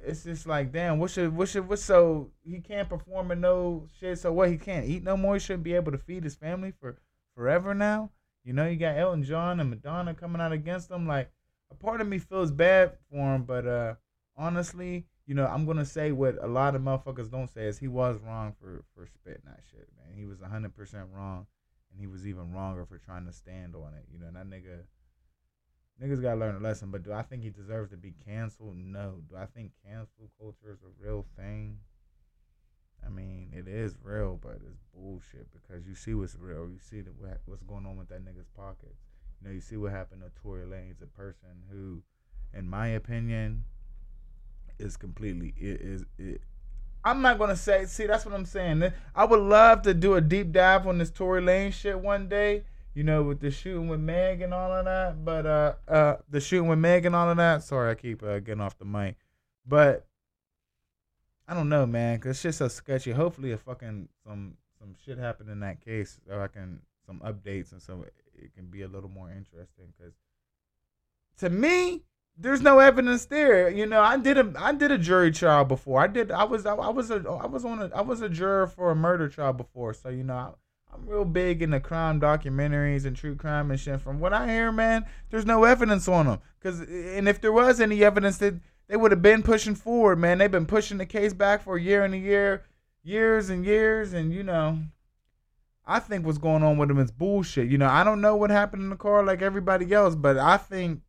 it's 0.05 0.23
just 0.23 0.47
like 0.47 0.71
damn, 0.71 0.99
what 0.99 1.11
should 1.11 1.35
what 1.35 1.49
should 1.49 1.67
what 1.67 1.79
so 1.79 2.31
he 2.43 2.59
can't 2.59 2.89
perform 2.89 3.31
in 3.31 3.41
no 3.41 3.87
shit, 3.99 4.19
so 4.19 4.31
what 4.31 4.49
he 4.49 4.57
can't 4.57 4.87
eat 4.87 5.03
no 5.03 5.17
more, 5.17 5.35
he 5.35 5.39
shouldn't 5.39 5.63
be 5.63 5.73
able 5.73 5.91
to 5.91 5.97
feed 5.97 6.23
his 6.23 6.35
family 6.35 6.73
for 6.79 6.97
forever 7.35 7.73
now. 7.73 8.11
You 8.43 8.53
know, 8.53 8.65
you 8.65 8.77
got 8.77 8.97
Elton 8.97 9.23
John 9.23 9.59
and 9.59 9.69
Madonna 9.69 10.13
coming 10.13 10.41
out 10.41 10.53
against 10.53 10.89
him 10.89 11.07
like 11.07 11.29
a 11.71 11.75
part 11.75 12.01
of 12.01 12.07
me 12.07 12.19
feels 12.19 12.51
bad 12.51 12.93
for 13.09 13.35
him, 13.35 13.43
but 13.43 13.67
uh, 13.67 13.95
honestly, 14.37 15.05
you 15.25 15.35
know, 15.35 15.45
I'm 15.45 15.65
gonna 15.65 15.85
say 15.85 16.11
what 16.11 16.41
a 16.41 16.47
lot 16.47 16.75
of 16.75 16.81
motherfuckers 16.81 17.29
don't 17.29 17.49
say 17.49 17.65
is 17.65 17.77
he 17.77 17.89
was 17.89 18.17
wrong 18.25 18.55
for 18.59 18.85
for 18.95 19.05
spitting 19.07 19.43
that 19.45 19.59
shit, 19.69 19.87
man. 19.97 20.17
He 20.17 20.25
was 20.25 20.39
hundred 20.39 20.75
percent 20.75 21.07
wrong, 21.13 21.47
and 21.97 21.99
he 21.99 22.07
was 22.07 22.27
even 22.27 22.53
wronger 22.53 22.85
for 22.85 22.97
trying 22.97 23.25
to 23.25 23.33
stand 23.33 23.75
on 23.75 23.93
it. 23.93 24.05
You 24.11 24.19
know, 24.19 24.27
and 24.27 24.35
that 24.35 24.49
nigga, 24.49 24.81
niggas 26.01 26.21
gotta 26.21 26.39
learn 26.39 26.55
a 26.55 26.59
lesson. 26.59 26.91
But 26.91 27.03
do 27.03 27.11
I 27.11 27.23
think 27.23 27.43
he 27.43 27.49
deserves 27.49 27.89
to 27.91 27.97
be 27.97 28.13
canceled? 28.25 28.77
No. 28.77 29.21
Do 29.29 29.35
I 29.35 29.45
think 29.45 29.71
cancel 29.83 30.29
culture 30.39 30.71
is 30.71 30.79
a 30.83 31.03
real 31.03 31.25
thing? 31.35 31.79
I 33.05 33.09
mean, 33.09 33.51
it 33.53 33.67
is 33.67 33.95
real, 34.03 34.39
but 34.41 34.59
it's 34.67 34.81
bullshit 34.93 35.47
because 35.51 35.87
you 35.87 35.95
see 35.95 36.13
what's 36.13 36.35
real. 36.35 36.67
You 36.69 36.79
see 36.79 37.01
the, 37.01 37.11
what's 37.45 37.63
going 37.63 37.85
on 37.85 37.97
with 37.97 38.09
that 38.09 38.23
nigga's 38.23 38.49
pockets. 38.55 38.99
You 39.41 39.47
know, 39.47 39.53
you 39.53 39.61
see 39.61 39.77
what 39.77 39.91
happened 39.91 40.21
to 40.21 40.41
Tory 40.41 40.65
Lanez, 40.65 41.01
a 41.01 41.05
person 41.05 41.63
who, 41.71 42.01
in 42.53 42.67
my 42.69 42.87
opinion, 42.87 43.63
is 44.79 44.97
completely 44.97 45.53
it 45.57 45.81
is 45.81 46.05
it. 46.17 46.41
I'm 47.07 47.21
not 47.21 47.39
gonna 47.39 47.55
say. 47.55 47.85
See, 47.85 48.05
that's 48.05 48.25
what 48.25 48.33
I'm 48.33 48.45
saying. 48.45 48.91
I 49.15 49.25
would 49.25 49.39
love 49.39 49.81
to 49.83 49.93
do 49.93 50.15
a 50.15 50.21
deep 50.21 50.51
dive 50.51 50.85
on 50.87 50.97
this 50.97 51.09
Tory 51.09 51.41
Lane 51.41 51.71
shit 51.71 51.99
one 51.99 52.27
day. 52.27 52.63
You 52.93 53.03
know, 53.03 53.23
with 53.23 53.39
the 53.39 53.51
shooting 53.51 53.87
with 53.87 53.99
Meg 53.99 54.41
and 54.41 54.53
all 54.53 54.71
of 54.71 54.85
that. 54.85 55.23
But 55.23 55.45
uh, 55.45 55.73
uh, 55.87 56.15
the 56.29 56.41
shooting 56.41 56.67
with 56.67 56.79
Meg 56.79 57.05
and 57.05 57.15
all 57.15 57.29
of 57.29 57.37
that. 57.37 57.63
Sorry, 57.63 57.91
I 57.91 57.95
keep 57.95 58.23
uh, 58.23 58.39
getting 58.39 58.61
off 58.61 58.77
the 58.77 58.85
mic. 58.85 59.15
But 59.65 60.07
I 61.47 61.53
don't 61.53 61.69
know, 61.69 61.85
man, 61.85 62.19
cause 62.19 62.31
it's 62.31 62.41
just 62.41 62.57
so 62.57 62.67
sketchy. 62.67 63.11
Hopefully, 63.11 63.51
a 63.51 63.57
fucking 63.57 64.09
some 64.25 64.57
some 64.77 64.95
shit 65.05 65.17
happened 65.17 65.49
in 65.49 65.61
that 65.61 65.79
case, 65.79 66.19
so 66.27 66.41
I 66.41 66.47
can 66.47 66.81
some 67.05 67.21
updates 67.21 67.71
and 67.71 67.81
so 67.81 68.03
it 68.35 68.53
can 68.53 68.65
be 68.65 68.81
a 68.81 68.87
little 68.87 69.09
more 69.09 69.29
interesting 69.29 69.93
because 69.97 70.13
to 71.37 71.49
me 71.49 72.03
there's 72.37 72.61
no 72.61 72.79
evidence 72.79 73.25
there 73.25 73.69
you 73.69 73.85
know 73.85 74.01
i 74.01 74.17
did 74.17 74.37
a 74.37 74.53
i 74.57 74.71
did 74.71 74.91
a 74.91 74.97
jury 74.97 75.31
trial 75.31 75.65
before 75.65 75.99
i 75.99 76.07
did 76.07 76.31
i 76.31 76.43
was 76.43 76.65
i, 76.65 76.75
I 76.75 76.89
was 76.89 77.09
a 77.09 77.15
i 77.27 77.45
was 77.47 77.65
on 77.65 77.81
a 77.81 77.89
i 77.95 78.01
was 78.01 78.21
a 78.21 78.29
juror 78.29 78.67
for 78.67 78.91
a 78.91 78.95
murder 78.95 79.27
trial 79.27 79.53
before 79.53 79.93
so 79.93 80.09
you 80.09 80.23
know 80.23 80.35
I, 80.35 80.49
I'm 80.93 81.07
real 81.07 81.25
big 81.25 81.61
in 81.61 81.71
the 81.71 81.79
crime 81.79 82.19
documentaries 82.19 83.05
and 83.05 83.15
true 83.15 83.35
crime 83.35 83.71
and 83.71 83.79
shit. 83.79 84.01
From 84.01 84.19
what 84.19 84.33
I 84.33 84.47
hear, 84.47 84.71
man, 84.71 85.05
there's 85.29 85.45
no 85.45 85.63
evidence 85.63 86.07
on 86.07 86.25
them. 86.25 86.39
Cause 86.61 86.79
and 86.79 87.27
if 87.27 87.41
there 87.41 87.51
was 87.51 87.79
any 87.79 88.03
evidence, 88.03 88.37
that 88.37 88.55
they 88.87 88.95
would 88.95 89.11
have 89.11 89.21
been 89.21 89.43
pushing 89.43 89.75
forward, 89.75 90.17
man. 90.17 90.37
They've 90.37 90.49
been 90.49 90.65
pushing 90.65 90.97
the 90.97 91.05
case 91.05 91.33
back 91.33 91.61
for 91.61 91.75
a 91.75 91.81
year 91.81 92.03
and 92.03 92.13
a 92.13 92.17
year, 92.17 92.63
years 93.03 93.49
and 93.49 93.65
years, 93.65 94.13
and 94.13 94.31
you 94.31 94.43
know, 94.43 94.79
I 95.85 95.99
think 95.99 96.25
what's 96.25 96.37
going 96.37 96.63
on 96.63 96.77
with 96.77 96.87
them 96.87 96.99
is 96.99 97.11
bullshit. 97.11 97.69
You 97.69 97.77
know, 97.77 97.89
I 97.89 98.03
don't 98.03 98.21
know 98.21 98.35
what 98.35 98.49
happened 98.49 98.83
in 98.83 98.89
the 98.89 98.95
car 98.95 99.23
like 99.23 99.41
everybody 99.41 99.93
else, 99.93 100.15
but 100.15 100.37
I 100.37 100.57
think 100.57 101.01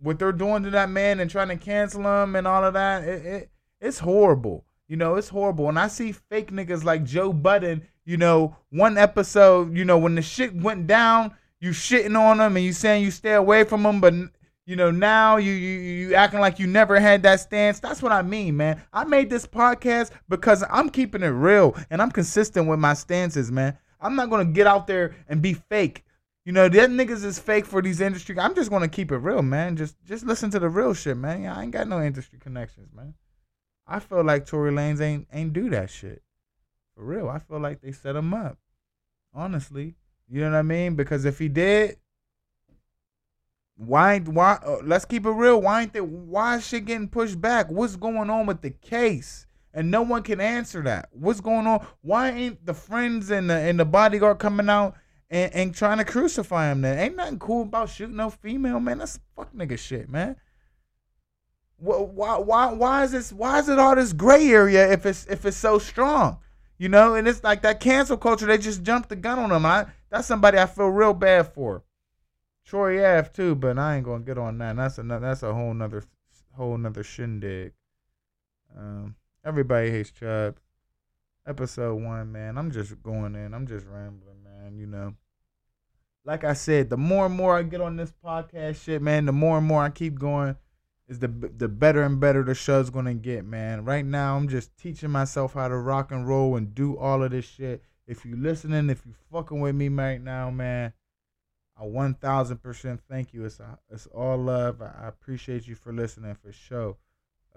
what 0.00 0.18
they're 0.18 0.32
doing 0.32 0.62
to 0.64 0.70
that 0.70 0.90
man 0.90 1.20
and 1.20 1.30
trying 1.30 1.48
to 1.48 1.56
cancel 1.56 2.02
him 2.02 2.36
and 2.36 2.46
all 2.46 2.64
of 2.64 2.74
that, 2.74 3.04
it, 3.04 3.26
it 3.26 3.50
it's 3.80 3.98
horrible. 3.98 4.64
You 4.88 4.96
know, 4.96 5.14
it's 5.14 5.28
horrible. 5.28 5.68
And 5.68 5.78
I 5.78 5.88
see 5.88 6.12
fake 6.12 6.50
niggas 6.50 6.84
like 6.84 7.04
Joe 7.04 7.32
Budden, 7.32 7.86
you 8.04 8.16
know, 8.16 8.56
one 8.70 8.98
episode, 8.98 9.76
you 9.76 9.84
know, 9.84 9.98
when 9.98 10.16
the 10.16 10.22
shit 10.22 10.54
went 10.54 10.86
down, 10.86 11.32
you 11.60 11.70
shitting 11.70 12.18
on 12.18 12.40
him 12.40 12.56
and 12.56 12.64
you 12.64 12.72
saying 12.72 13.04
you 13.04 13.10
stay 13.10 13.34
away 13.34 13.64
from 13.64 13.86
him, 13.86 14.00
but 14.00 14.14
you 14.66 14.76
know, 14.76 14.90
now 14.90 15.36
you, 15.36 15.52
you 15.52 15.80
you 15.80 16.14
acting 16.14 16.40
like 16.40 16.58
you 16.58 16.66
never 16.66 17.00
had 17.00 17.22
that 17.24 17.40
stance. 17.40 17.80
That's 17.80 18.02
what 18.02 18.12
I 18.12 18.22
mean, 18.22 18.56
man. 18.56 18.80
I 18.92 19.04
made 19.04 19.28
this 19.28 19.46
podcast 19.46 20.10
because 20.28 20.64
I'm 20.70 20.90
keeping 20.90 21.22
it 21.22 21.28
real 21.28 21.76
and 21.90 22.00
I'm 22.00 22.10
consistent 22.10 22.68
with 22.68 22.78
my 22.78 22.94
stances, 22.94 23.50
man. 23.50 23.76
I'm 24.00 24.16
not 24.16 24.30
gonna 24.30 24.44
get 24.44 24.66
out 24.66 24.86
there 24.86 25.14
and 25.28 25.42
be 25.42 25.54
fake. 25.54 26.04
You 26.50 26.54
know, 26.54 26.68
that 26.68 26.90
niggas 26.90 27.24
is 27.24 27.38
fake 27.38 27.64
for 27.64 27.80
these 27.80 28.00
industry. 28.00 28.36
I'm 28.36 28.56
just 28.56 28.70
gonna 28.70 28.88
keep 28.88 29.12
it 29.12 29.18
real, 29.18 29.40
man. 29.40 29.76
Just 29.76 29.94
just 30.04 30.26
listen 30.26 30.50
to 30.50 30.58
the 30.58 30.68
real 30.68 30.94
shit, 30.94 31.16
man. 31.16 31.46
I 31.46 31.62
ain't 31.62 31.70
got 31.70 31.86
no 31.86 32.02
industry 32.02 32.40
connections, 32.40 32.88
man. 32.92 33.14
I 33.86 34.00
feel 34.00 34.24
like 34.24 34.46
Tory 34.46 34.72
Lanez 34.72 35.00
ain't 35.00 35.28
ain't 35.32 35.52
do 35.52 35.70
that 35.70 35.90
shit. 35.90 36.24
For 36.96 37.04
real. 37.04 37.28
I 37.28 37.38
feel 37.38 37.60
like 37.60 37.82
they 37.82 37.92
set 37.92 38.16
him 38.16 38.34
up. 38.34 38.58
Honestly. 39.32 39.94
You 40.28 40.40
know 40.40 40.50
what 40.50 40.56
I 40.56 40.62
mean? 40.62 40.96
Because 40.96 41.24
if 41.24 41.38
he 41.38 41.46
did, 41.46 41.98
why 43.76 44.18
why 44.18 44.58
uh, 44.66 44.78
let's 44.82 45.04
keep 45.04 45.26
it 45.26 45.30
real. 45.30 45.62
Why 45.62 45.82
ain't 45.82 45.92
they 45.92 46.00
why 46.00 46.56
is 46.56 46.66
shit 46.66 46.84
getting 46.84 47.06
pushed 47.06 47.40
back? 47.40 47.70
What's 47.70 47.94
going 47.94 48.28
on 48.28 48.46
with 48.46 48.60
the 48.60 48.70
case? 48.70 49.46
And 49.72 49.88
no 49.88 50.02
one 50.02 50.24
can 50.24 50.40
answer 50.40 50.82
that. 50.82 51.10
What's 51.12 51.40
going 51.40 51.68
on? 51.68 51.86
Why 52.00 52.30
ain't 52.30 52.66
the 52.66 52.74
friends 52.74 53.30
and 53.30 53.48
the 53.48 53.54
and 53.54 53.78
the 53.78 53.84
bodyguard 53.84 54.40
coming 54.40 54.68
out 54.68 54.96
and, 55.30 55.54
and 55.54 55.74
trying 55.74 55.98
to 55.98 56.04
crucify 56.04 56.70
him 56.70 56.82
then? 56.82 56.98
Ain't 56.98 57.16
nothing 57.16 57.38
cool 57.38 57.62
about 57.62 57.88
shooting 57.88 58.16
no 58.16 58.30
female, 58.30 58.80
man. 58.80 58.98
That's 58.98 59.20
fuck 59.36 59.54
nigga 59.54 59.78
shit, 59.78 60.08
man. 60.08 60.36
Why 61.78 62.36
why 62.36 62.72
why 62.72 63.04
is 63.04 63.12
this 63.12 63.32
why 63.32 63.58
is 63.58 63.68
it 63.68 63.78
all 63.78 63.94
this 63.94 64.12
gray 64.12 64.50
area 64.50 64.92
if 64.92 65.06
it's 65.06 65.26
if 65.26 65.46
it's 65.46 65.56
so 65.56 65.78
strong? 65.78 66.38
You 66.76 66.90
know 66.90 67.14
and 67.14 67.26
it's 67.26 67.42
like 67.42 67.62
that 67.62 67.80
cancel 67.80 68.18
culture 68.18 68.46
they 68.46 68.58
just 68.58 68.82
jumped 68.82 69.08
the 69.08 69.16
gun 69.16 69.38
on 69.38 69.48
them 69.48 69.64
I, 69.64 69.86
that's 70.10 70.26
somebody 70.26 70.58
i 70.58 70.66
feel 70.66 70.88
real 70.88 71.14
bad 71.14 71.54
for. 71.54 71.82
Troy 72.66 72.98
ave 73.02 73.30
too 73.32 73.54
but 73.54 73.78
i 73.78 73.96
ain't 73.96 74.04
gonna 74.04 74.24
get 74.24 74.36
on 74.36 74.58
that. 74.58 74.76
That's 74.76 74.98
another 74.98 75.26
that's 75.26 75.42
a 75.42 75.54
whole 75.54 75.72
nother 75.72 76.04
whole 76.52 76.76
nother 76.76 77.02
shindig. 77.02 77.72
Um 78.76 79.16
everybody 79.42 79.90
hates 79.90 80.10
chubb. 80.10 80.58
Episode 81.46 81.94
one 81.94 82.30
man. 82.30 82.58
I'm 82.58 82.70
just 82.70 83.02
going 83.02 83.34
in. 83.34 83.54
I'm 83.54 83.66
just 83.66 83.86
rambling 83.86 84.29
man 84.70 84.78
you 84.78 84.86
know 84.86 85.14
like 86.24 86.44
i 86.44 86.52
said 86.52 86.90
the 86.90 86.96
more 86.96 87.26
and 87.26 87.34
more 87.34 87.56
i 87.56 87.62
get 87.62 87.80
on 87.80 87.96
this 87.96 88.12
podcast 88.24 88.82
shit 88.82 89.02
man 89.02 89.26
the 89.26 89.32
more 89.32 89.58
and 89.58 89.66
more 89.66 89.82
i 89.82 89.90
keep 89.90 90.18
going 90.18 90.56
is 91.10 91.18
the 91.18 91.28
the 91.28 91.68
better 91.68 92.04
and 92.04 92.20
better 92.20 92.44
the 92.44 92.54
show's 92.54 92.88
gonna 92.88 93.14
get, 93.14 93.44
man. 93.44 93.84
Right 93.84 94.06
now, 94.06 94.36
I'm 94.36 94.48
just 94.48 94.76
teaching 94.76 95.10
myself 95.10 95.54
how 95.54 95.66
to 95.66 95.76
rock 95.76 96.12
and 96.12 96.26
roll 96.26 96.54
and 96.54 96.72
do 96.72 96.96
all 96.96 97.24
of 97.24 97.32
this 97.32 97.44
shit. 97.44 97.82
If 98.06 98.24
you 98.24 98.36
listening, 98.36 98.88
if 98.88 99.04
you 99.04 99.14
fucking 99.32 99.58
with 99.58 99.74
me 99.74 99.88
right 99.88 100.22
now, 100.22 100.50
man, 100.50 100.92
I 101.76 101.84
one 101.84 102.14
thousand 102.14 102.58
percent 102.58 103.00
thank 103.10 103.34
you. 103.34 103.44
It's 103.44 103.58
a, 103.58 103.76
it's 103.90 104.06
all 104.06 104.38
love. 104.38 104.80
I, 104.80 104.94
I 105.02 105.08
appreciate 105.08 105.66
you 105.66 105.74
for 105.74 105.92
listening 105.92 106.36
for 106.36 106.52
sure. 106.52 106.96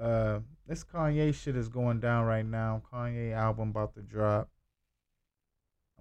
Uh, 0.02 0.40
this 0.68 0.84
Kanye 0.84 1.36
shit 1.36 1.56
is 1.56 1.70
going 1.70 2.00
down 2.00 2.26
right 2.26 2.46
now. 2.46 2.82
Kanye 2.92 3.34
album 3.34 3.70
about 3.70 3.94
to 3.94 4.02
drop. 4.02 4.50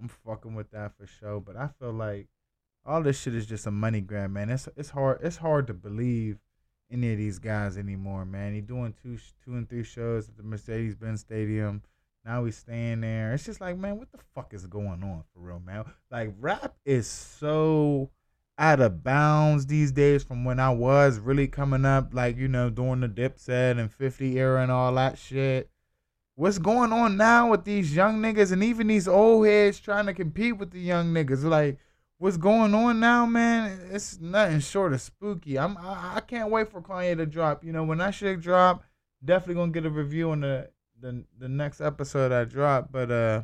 I'm 0.03 0.09
fucking 0.09 0.53
with 0.53 0.69
that 0.71 0.97
for 0.97 1.07
sure. 1.07 1.39
But 1.39 1.55
I 1.55 1.69
feel 1.79 1.93
like 1.93 2.27
all 2.85 3.01
this 3.01 3.19
shit 3.19 3.33
is 3.33 3.45
just 3.45 3.65
a 3.65 3.71
money 3.71 4.01
grab, 4.01 4.31
man. 4.31 4.49
It's 4.49 4.67
it's 4.75 4.89
hard 4.89 5.19
it's 5.23 5.37
hard 5.37 5.67
to 5.67 5.73
believe 5.73 6.39
any 6.91 7.13
of 7.13 7.17
these 7.17 7.39
guys 7.39 7.77
anymore, 7.77 8.25
man. 8.25 8.53
He 8.53 8.59
doing 8.59 8.93
two 9.01 9.17
two 9.45 9.53
and 9.53 9.67
three 9.67 9.83
shows 9.83 10.27
at 10.27 10.35
the 10.35 10.43
Mercedes 10.43 10.95
Benz 10.95 11.21
Stadium. 11.21 11.81
Now 12.25 12.43
he's 12.43 12.57
staying 12.57 13.01
there. 13.01 13.33
It's 13.33 13.45
just 13.45 13.61
like, 13.61 13.77
man, 13.77 13.97
what 13.97 14.11
the 14.11 14.19
fuck 14.35 14.53
is 14.53 14.65
going 14.67 15.03
on 15.03 15.23
for 15.33 15.39
real, 15.39 15.61
man? 15.61 15.85
Like 16.11 16.33
rap 16.37 16.75
is 16.85 17.07
so 17.07 18.11
out 18.57 18.81
of 18.81 19.03
bounds 19.03 19.65
these 19.65 19.91
days 19.91 20.23
from 20.23 20.43
when 20.43 20.59
I 20.59 20.69
was 20.69 21.17
really 21.19 21.47
coming 21.47 21.85
up, 21.85 22.13
like, 22.13 22.37
you 22.37 22.47
know, 22.47 22.69
doing 22.69 22.99
the 22.99 23.07
Dipset 23.07 23.79
and 23.79 23.91
50 23.91 24.37
era 24.37 24.61
and 24.61 24.71
all 24.71 24.93
that 24.95 25.17
shit. 25.17 25.69
What's 26.35 26.57
going 26.57 26.91
on 26.91 27.15
now 27.15 27.51
with 27.51 27.63
these 27.63 27.95
young 27.95 28.19
niggas 28.19 28.51
and 28.51 28.63
even 28.63 28.87
these 28.87 29.07
old 29.07 29.45
heads 29.45 29.79
trying 29.79 30.07
to 30.07 30.13
compete 30.13 30.57
with 30.57 30.71
the 30.71 30.79
young 30.79 31.13
niggas? 31.13 31.43
Like, 31.43 31.77
what's 32.17 32.37
going 32.37 32.73
on 32.73 32.99
now, 32.99 33.27
man, 33.27 33.79
it's 33.91 34.19
nothing 34.19 34.59
short 34.59 34.93
of 34.93 35.01
spooky. 35.01 35.59
I'm 35.59 35.77
I, 35.77 36.13
I, 36.15 36.21
can't 36.21 36.49
wait 36.49 36.71
for 36.71 36.81
Kanye 36.81 37.15
to 37.17 37.27
drop. 37.27 37.63
You 37.63 37.71
know, 37.71 37.83
when 37.83 37.99
that 37.99 38.15
shit 38.15 38.41
drop, 38.41 38.83
definitely 39.23 39.55
gonna 39.55 39.71
get 39.71 39.85
a 39.85 39.91
review 39.91 40.31
on 40.31 40.41
the 40.41 40.69
the 40.99 41.23
the 41.37 41.49
next 41.49 41.81
episode 41.81 42.31
I 42.31 42.45
drop. 42.45 42.91
But 42.91 43.11
uh, 43.11 43.43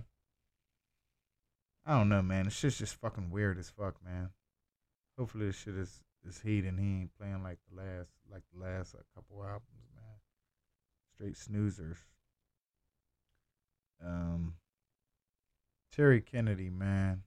I 1.86 1.98
don't 1.98 2.10
know, 2.10 2.24
man. 2.24 2.46
This 2.46 2.56
shit's 2.56 2.80
just 2.80 2.96
fucking 2.96 3.30
weird 3.30 3.60
as 3.60 3.70
fuck, 3.70 3.96
man. 4.04 4.30
Hopefully 5.16 5.46
this 5.46 5.58
shit 5.58 5.76
is 5.76 6.02
is 6.28 6.42
heat 6.42 6.66
and 6.66 6.80
he 6.80 7.02
ain't 7.02 7.18
playing 7.20 7.44
like 7.44 7.60
the 7.70 7.82
last 7.82 8.10
like 8.32 8.44
the 8.52 8.64
last 8.64 8.96
uh, 8.96 9.00
couple 9.14 9.44
albums, 9.44 9.90
man. 9.96 10.16
Straight 11.14 11.36
snoozers. 11.36 11.98
Um, 14.06 14.56
Terry 15.92 16.22
Kennedy, 16.22 16.70
man 16.70 17.24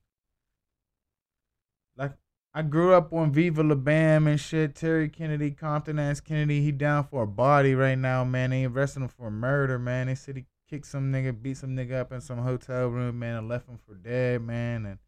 like 1.97 2.13
I 2.55 2.63
grew 2.63 2.93
up 2.93 3.13
on 3.13 3.33
Viva 3.33 3.63
La 3.63 3.75
Bam 3.75 4.27
and 4.27 4.39
shit. 4.39 4.75
Terry 4.75 5.09
Kennedy, 5.09 5.51
Compton 5.51 5.99
ass 5.99 6.21
Kennedy, 6.21 6.63
he 6.63 6.73
down 6.73 7.05
for 7.05 7.23
a 7.23 7.27
body 7.27 7.75
right 7.75 7.99
now, 7.99 8.25
man. 8.25 8.51
They 8.51 8.65
arrested 8.65 9.03
him 9.03 9.09
for 9.09 9.31
murder, 9.31 9.79
man. 9.79 10.07
They 10.07 10.15
said 10.15 10.37
he 10.37 10.45
kicked 10.69 10.87
some 10.87 11.13
nigga, 11.13 11.41
beat 11.41 11.57
some 11.57 11.77
nigga 11.77 12.01
up 12.01 12.13
in 12.13 12.21
some 12.21 12.39
hotel 12.39 12.89
room, 12.89 13.19
man, 13.19 13.37
and 13.37 13.49
left 13.49 13.69
him 13.69 13.79
for 13.87 13.95
dead, 13.95 14.43
man. 14.43 14.87
And 14.87 14.99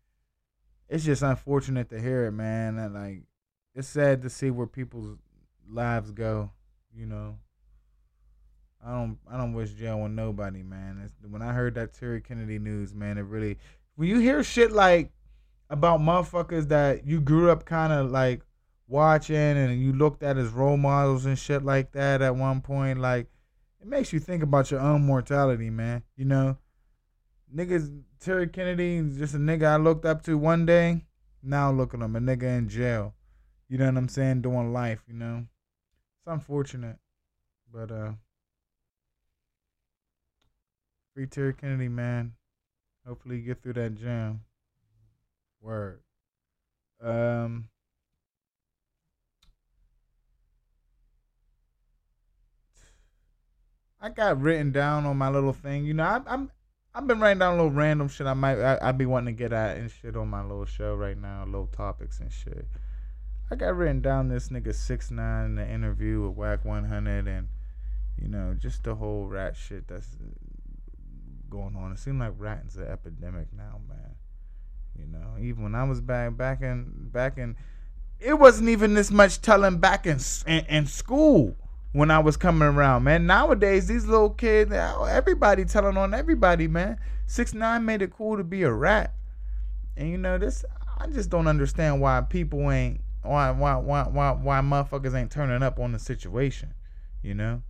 it's 0.89 1.05
just 1.05 1.23
unfortunate 1.23 1.91
to 1.91 2.01
hear 2.01 2.27
it, 2.27 2.33
man. 2.33 2.79
And 2.79 2.95
like, 2.95 3.23
it's 3.75 3.89
sad 3.89 4.23
to 4.23 4.31
see 4.31 4.51
where 4.51 4.67
people's 4.67 5.19
lives 5.69 6.13
go, 6.13 6.51
you 6.95 7.07
know. 7.07 7.39
I 8.87 8.91
don't, 8.91 9.19
I 9.31 9.39
don't 9.39 9.55
wish 9.55 9.71
jail 9.73 10.01
on 10.01 10.15
nobody, 10.15 10.63
man. 10.63 11.01
It's, 11.05 11.15
when 11.29 11.41
I 11.41 11.53
heard 11.53 11.75
that 11.77 11.95
Terry 11.95 12.21
Kennedy 12.21 12.59
news, 12.59 12.95
man, 12.95 13.17
it 13.17 13.23
really, 13.23 13.57
when 13.97 14.09
you 14.09 14.19
hear 14.19 14.43
shit 14.43 14.73
like 14.73 15.11
about 15.71 16.01
motherfuckers 16.01 16.69
that 16.69 17.07
you 17.07 17.21
grew 17.21 17.51
up 17.51 17.65
kind 17.65 17.93
of 17.93 18.11
like 18.11 18.43
watching 18.87 19.37
and 19.37 19.81
you 19.81 19.93
looked 19.93 20.23
at 20.23 20.37
as 20.37 20.49
role 20.49 20.77
models 20.77 21.25
and 21.25 21.39
shit 21.39 21.65
like 21.65 21.93
that 21.93 22.21
at 22.21 22.37
one 22.37 22.61
point, 22.61 23.01
like 23.01 23.27
it 23.81 23.87
makes 23.87 24.13
you 24.13 24.21
think 24.21 24.43
about 24.43 24.71
your 24.71 24.81
own 24.81 25.03
mortality, 25.05 25.71
man. 25.71 26.03
You 26.17 26.27
know, 26.27 26.59
niggas, 27.55 28.03
Terry 28.21 28.49
Kennedy 28.49 29.03
just 29.17 29.35
a 29.35 29.39
nigga 29.39 29.67
I 29.67 29.77
looked 29.77 30.05
up 30.05 30.23
to 30.25 30.37
one 30.37 30.67
day. 30.67 31.05
Now 31.43 31.71
look 31.71 31.95
at 31.95 32.01
him, 32.01 32.17
a 32.17 32.21
nigga 32.21 32.59
in 32.59 32.69
jail. 32.69 33.15
You 33.69 33.79
know 33.79 33.87
what 33.87 33.97
I'm 33.97 34.09
saying? 34.09 34.43
Doing 34.43 34.73
life, 34.73 35.03
you 35.07 35.15
know. 35.15 35.47
It's 36.19 36.27
unfortunate, 36.27 36.97
but 37.73 37.91
uh, 37.91 38.13
free 41.15 41.27
Terry 41.27 41.55
Kennedy, 41.55 41.89
man. 41.89 42.33
Hopefully, 43.07 43.41
get 43.41 43.63
through 43.63 43.75
that 43.75 43.95
jam. 43.95 44.41
Word. 45.61 46.01
Um. 47.03 47.69
I 54.01 54.11
got 54.11 54.39
written 54.39 54.71
down 54.71 55.07
on 55.07 55.17
my 55.17 55.31
little 55.31 55.55
thing. 55.55 55.87
You 55.87 55.95
know, 55.95 56.05
I, 56.05 56.21
I'm 56.27 56.51
I've 56.95 57.07
been 57.07 57.21
writing 57.21 57.39
down 57.39 57.55
a 57.55 57.57
little 57.57 57.71
random 57.71 58.09
shit. 58.09 58.27
I 58.27 58.35
might 58.35 58.61
I, 58.61 58.79
I 58.83 58.93
be 58.93 59.07
wanting 59.07 59.35
to 59.35 59.39
get 59.39 59.53
at 59.53 59.79
and 59.79 59.91
shit 59.91 60.15
on 60.17 60.29
my 60.29 60.43
little 60.43 60.67
show 60.67 60.95
right 60.95 61.17
now, 61.17 61.45
little 61.47 61.69
topics 61.69 62.21
and 62.21 62.31
shit. 62.31 62.67
I 63.51 63.57
got 63.57 63.77
written 63.77 64.01
down 64.01 64.29
this 64.29 64.49
nigga 64.49 64.75
six 64.75 65.11
nine 65.11 65.47
in 65.47 65.55
the 65.55 65.67
interview 65.69 66.27
with 66.27 66.37
Wack 66.37 66.65
100 66.65 67.27
and 67.27 67.49
you 68.21 68.29
know 68.29 68.55
just 68.59 68.85
the 68.85 68.95
whole 68.95 69.27
rat 69.27 69.57
shit 69.57 69.89
that's 69.89 70.09
going 71.55 71.77
on. 71.77 71.93
It 71.93 71.99
seems 71.99 72.19
like 72.19 72.33
ratting's 72.37 72.77
an 72.77 72.89
epidemic 72.89 73.47
now, 73.57 73.81
man. 73.89 74.15
You 74.99 75.07
know, 75.07 75.39
even 75.41 75.63
when 75.63 75.75
I 75.75 75.85
was 75.85 76.01
back 76.01 76.37
back 76.37 76.63
in 76.63 77.09
back 77.13 77.39
in, 77.39 77.57
it 78.21 78.35
wasn't 78.35 78.69
even 78.69 78.95
this 78.95 79.11
much 79.11 79.41
telling 79.41 79.79
back 79.79 80.07
in 80.07 80.19
in, 80.47 80.65
in 80.67 80.87
school 80.87 81.57
when 81.93 82.11
I 82.11 82.19
was 82.19 82.37
coming 82.37 82.69
around, 82.69 83.05
man. 83.05 83.27
Nowadays, 83.27 83.87
these 83.87 84.05
little 84.05 84.31
kids, 84.31 84.73
everybody 84.73 85.65
telling 85.65 85.97
on 85.97 86.13
everybody, 86.13 86.67
man. 86.69 86.99
Six 87.27 87.55
nine 87.55 87.85
made 87.85 88.03
it 88.03 88.13
cool 88.13 88.37
to 88.37 88.45
be 88.45 88.63
a 88.65 88.73
rat, 88.73 89.15
and 89.97 90.11
you 90.11 90.19
know 90.19 90.39
this. 90.39 90.65
I 90.99 91.07
just 91.07 91.31
don't 91.31 91.47
understand 91.47 92.01
why 92.01 92.21
people 92.21 92.71
ain't 92.71 93.01
why 93.23 93.51
why 93.53 93.77
why 93.77 94.03
why 94.03 94.33
why 94.33 94.61
motherfuckers 94.61 95.15
ain't 95.15 95.31
turning 95.31 95.63
up 95.63 95.79
on 95.79 95.93
the 95.93 95.99
situation, 95.99 96.75
you 97.23 97.35
know. 97.35 97.63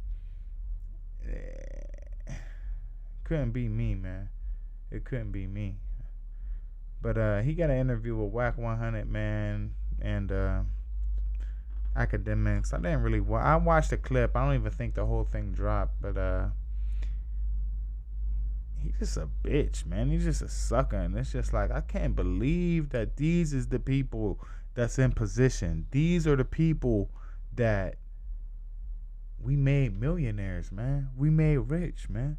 Couldn't 3.24 3.52
be 3.52 3.68
me, 3.68 3.94
man. 3.94 4.28
It 4.90 5.04
couldn't 5.04 5.32
be 5.32 5.46
me. 5.46 5.76
But 7.00 7.18
uh, 7.18 7.40
he 7.42 7.54
got 7.54 7.70
an 7.70 7.78
interview 7.78 8.16
with 8.16 8.32
Wack 8.32 8.56
100 8.56 9.06
man 9.10 9.74
and 10.00 10.30
uh, 10.30 10.60
Akademiks. 11.96 12.72
I 12.72 12.78
didn't 12.78 13.02
really. 13.02 13.20
Wa- 13.20 13.40
I 13.40 13.56
watched 13.56 13.90
the 13.90 13.96
clip. 13.96 14.36
I 14.36 14.44
don't 14.44 14.54
even 14.54 14.72
think 14.72 14.94
the 14.94 15.06
whole 15.06 15.24
thing 15.24 15.52
dropped, 15.52 16.00
but 16.00 16.16
uh, 16.16 16.46
he's 18.78 18.98
just 18.98 19.16
a 19.16 19.28
bitch, 19.42 19.86
man. 19.86 20.10
He's 20.10 20.24
just 20.24 20.42
a 20.42 20.48
sucker, 20.48 20.96
and 20.96 21.16
it's 21.16 21.32
just 21.32 21.52
like 21.52 21.70
I 21.70 21.80
can't 21.80 22.16
believe 22.16 22.90
that 22.90 23.16
these 23.16 23.52
is 23.52 23.68
the 23.68 23.78
people 23.78 24.40
that's 24.74 24.98
in 24.98 25.12
position. 25.12 25.86
These 25.90 26.26
are 26.26 26.36
the 26.36 26.44
people 26.44 27.10
that 27.54 27.96
we 29.38 29.56
made 29.56 30.00
millionaires, 30.00 30.72
man. 30.72 31.10
We 31.16 31.30
made 31.30 31.58
rich, 31.58 32.08
man. 32.08 32.38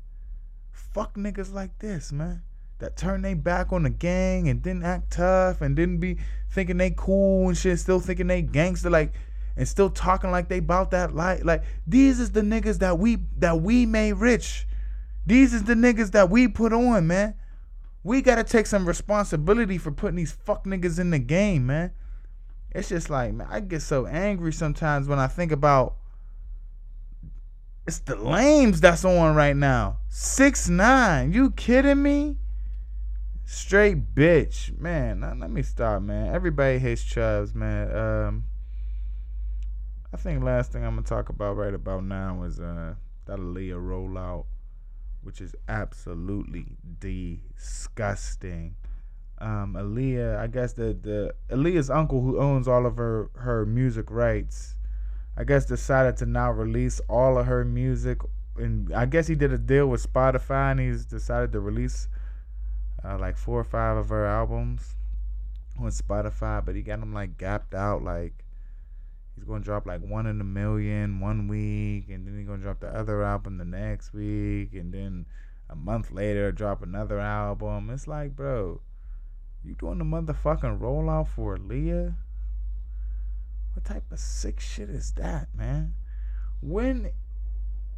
Fuck 0.76 1.16
niggas 1.16 1.54
like 1.54 1.80
this, 1.80 2.12
man. 2.12 2.44
That 2.80 2.98
turn 2.98 3.22
they 3.22 3.34
back 3.34 3.72
on 3.72 3.84
the 3.84 3.90
gang 3.90 4.50
and 4.50 4.62
didn't 4.62 4.84
act 4.84 5.12
tough 5.12 5.62
and 5.62 5.76
didn't 5.76 6.00
be 6.00 6.18
thinking 6.52 6.78
they 6.78 6.92
cool 6.92 7.48
and 7.48 7.58
shit, 7.58 7.80
still 7.80 8.02
thinking 8.02 8.28
they 8.28 8.42
gangster 8.42 8.90
like 8.90 9.14
and 9.56 9.66
still 9.66 9.90
talking 9.90 10.32
like 10.32 10.50
they 10.50 10.60
bout 10.60 10.92
that 10.92 11.16
light. 11.16 11.46
Like 11.46 11.64
these 11.88 12.20
is 12.20 12.32
the 12.32 12.42
niggas 12.42 12.80
that 12.80 13.00
we 13.00 13.20
that 13.38 13.62
we 13.62 13.86
made 13.86 14.14
rich. 14.14 14.68
These 15.26 15.54
is 15.54 15.64
the 15.64 15.76
niggas 15.76 16.12
that 16.12 16.30
we 16.30 16.50
put 16.50 16.74
on, 16.74 17.08
man. 17.08 17.36
We 18.04 18.22
gotta 18.22 18.44
take 18.44 18.68
some 18.68 18.86
responsibility 18.86 19.78
for 19.78 19.92
putting 19.92 20.18
these 20.18 20.34
fuck 20.34 20.66
niggas 20.66 21.00
in 21.00 21.10
the 21.10 21.20
game, 21.20 21.68
man. 21.68 21.92
It's 22.72 22.90
just 22.90 23.10
like, 23.10 23.34
man, 23.34 23.48
I 23.50 23.62
get 23.62 23.82
so 23.82 24.06
angry 24.06 24.52
sometimes 24.52 25.08
when 25.08 25.20
I 25.20 25.28
think 25.28 25.54
about 25.54 25.96
it's 27.88 28.00
the 28.00 28.16
lames 28.16 28.82
that's 28.82 29.06
on 29.06 29.36
right 29.36 29.56
now. 29.56 29.98
Six 30.10 30.70
nine. 30.70 31.34
You 31.34 31.52
kidding 31.52 32.02
me? 32.02 32.38
Straight 33.46 34.16
bitch, 34.16 34.78
man. 34.80 35.22
Let 35.40 35.52
me 35.52 35.62
stop, 35.62 36.02
man. 36.02 36.34
Everybody 36.34 36.80
hates 36.80 37.04
Chubbs, 37.04 37.54
man. 37.54 37.96
Um, 37.96 38.44
I 40.12 40.18
think 40.18 40.44
last 40.44 40.72
thing 40.72 40.84
I'm 40.84 40.96
gonna 40.96 41.06
talk 41.06 41.30
about 41.30 41.58
right 41.58 41.74
about 41.74 42.04
now 42.04 42.44
is 42.44 42.60
uh 42.60 42.96
that 43.26 43.40
Aaliyah 43.40 43.74
rollout, 43.74 44.46
which 45.22 45.42
is 45.42 45.54
absolutely 45.68 46.78
disgusting. 47.00 48.76
Um, 49.40 49.76
Aaliyah, 49.78 50.38
I 50.40 50.48
guess 50.48 50.74
the 50.74 50.98
the 51.00 51.36
Aaliyah's 51.50 51.90
uncle 51.90 52.22
who 52.22 52.40
owns 52.40 52.68
all 52.68 52.86
of 52.86 52.98
her 52.98 53.30
her 53.36 53.66
music 53.66 54.10
rights, 54.10 54.76
I 55.38 55.44
guess 55.44 55.66
decided 55.66 56.18
to 56.18 56.26
now 56.26 56.52
release 56.52 57.02
all 57.10 57.38
of 57.38 57.46
her 57.46 57.66
music, 57.66 58.20
and 58.56 58.94
I 58.94 59.06
guess 59.06 59.28
he 59.28 59.36
did 59.36 59.52
a 59.52 59.58
deal 59.58 59.88
with 59.88 60.12
Spotify, 60.12 60.72
and 60.72 60.80
he's 60.80 61.06
decided 61.06 61.52
to 61.52 61.60
release 61.60 62.08
uh, 63.04 63.18
like 63.20 63.38
four 63.38 63.60
or 63.60 63.66
five 63.66 63.98
of 63.98 64.10
her 64.10 64.26
albums 64.26 64.96
on 65.80 65.90
Spotify, 65.90 66.64
but 66.66 66.76
he 66.76 66.82
got 66.82 67.02
them 67.02 67.14
like 67.14 67.38
gapped 67.38 67.74
out. 67.74 68.02
Like 68.02 68.46
he's 69.36 69.44
gonna 69.44 69.64
drop 69.64 69.86
like 69.86 70.02
one 70.02 70.26
in 70.26 70.40
a 70.40 70.46
million 70.46 71.20
one 71.20 71.48
week, 71.48 72.10
and 72.10 72.26
then 72.26 72.38
he's 72.38 72.48
gonna 72.48 72.62
drop 72.62 72.80
the 72.80 72.88
other 72.88 73.22
album 73.22 73.58
the 73.58 73.66
next 73.66 74.14
week, 74.14 74.74
and 74.74 74.94
then 74.94 75.26
a 75.70 75.76
month 75.76 76.12
later 76.12 76.52
drop 76.52 76.82
another 76.82 77.20
album. 77.20 77.90
It's 77.90 78.08
like, 78.08 78.36
bro, 78.36 78.80
you 79.66 79.76
doing 79.76 79.98
the 79.98 80.06
motherfucking 80.06 80.80
rollout 80.80 81.28
for 81.28 81.58
Aaliyah? 81.58 82.16
What 83.76 83.84
type 83.84 84.10
of 84.12 84.20
sick 84.20 84.62
shit 84.62 84.90
is 84.90 85.12
that, 85.18 85.50
man? 85.54 85.94
When 86.62 87.12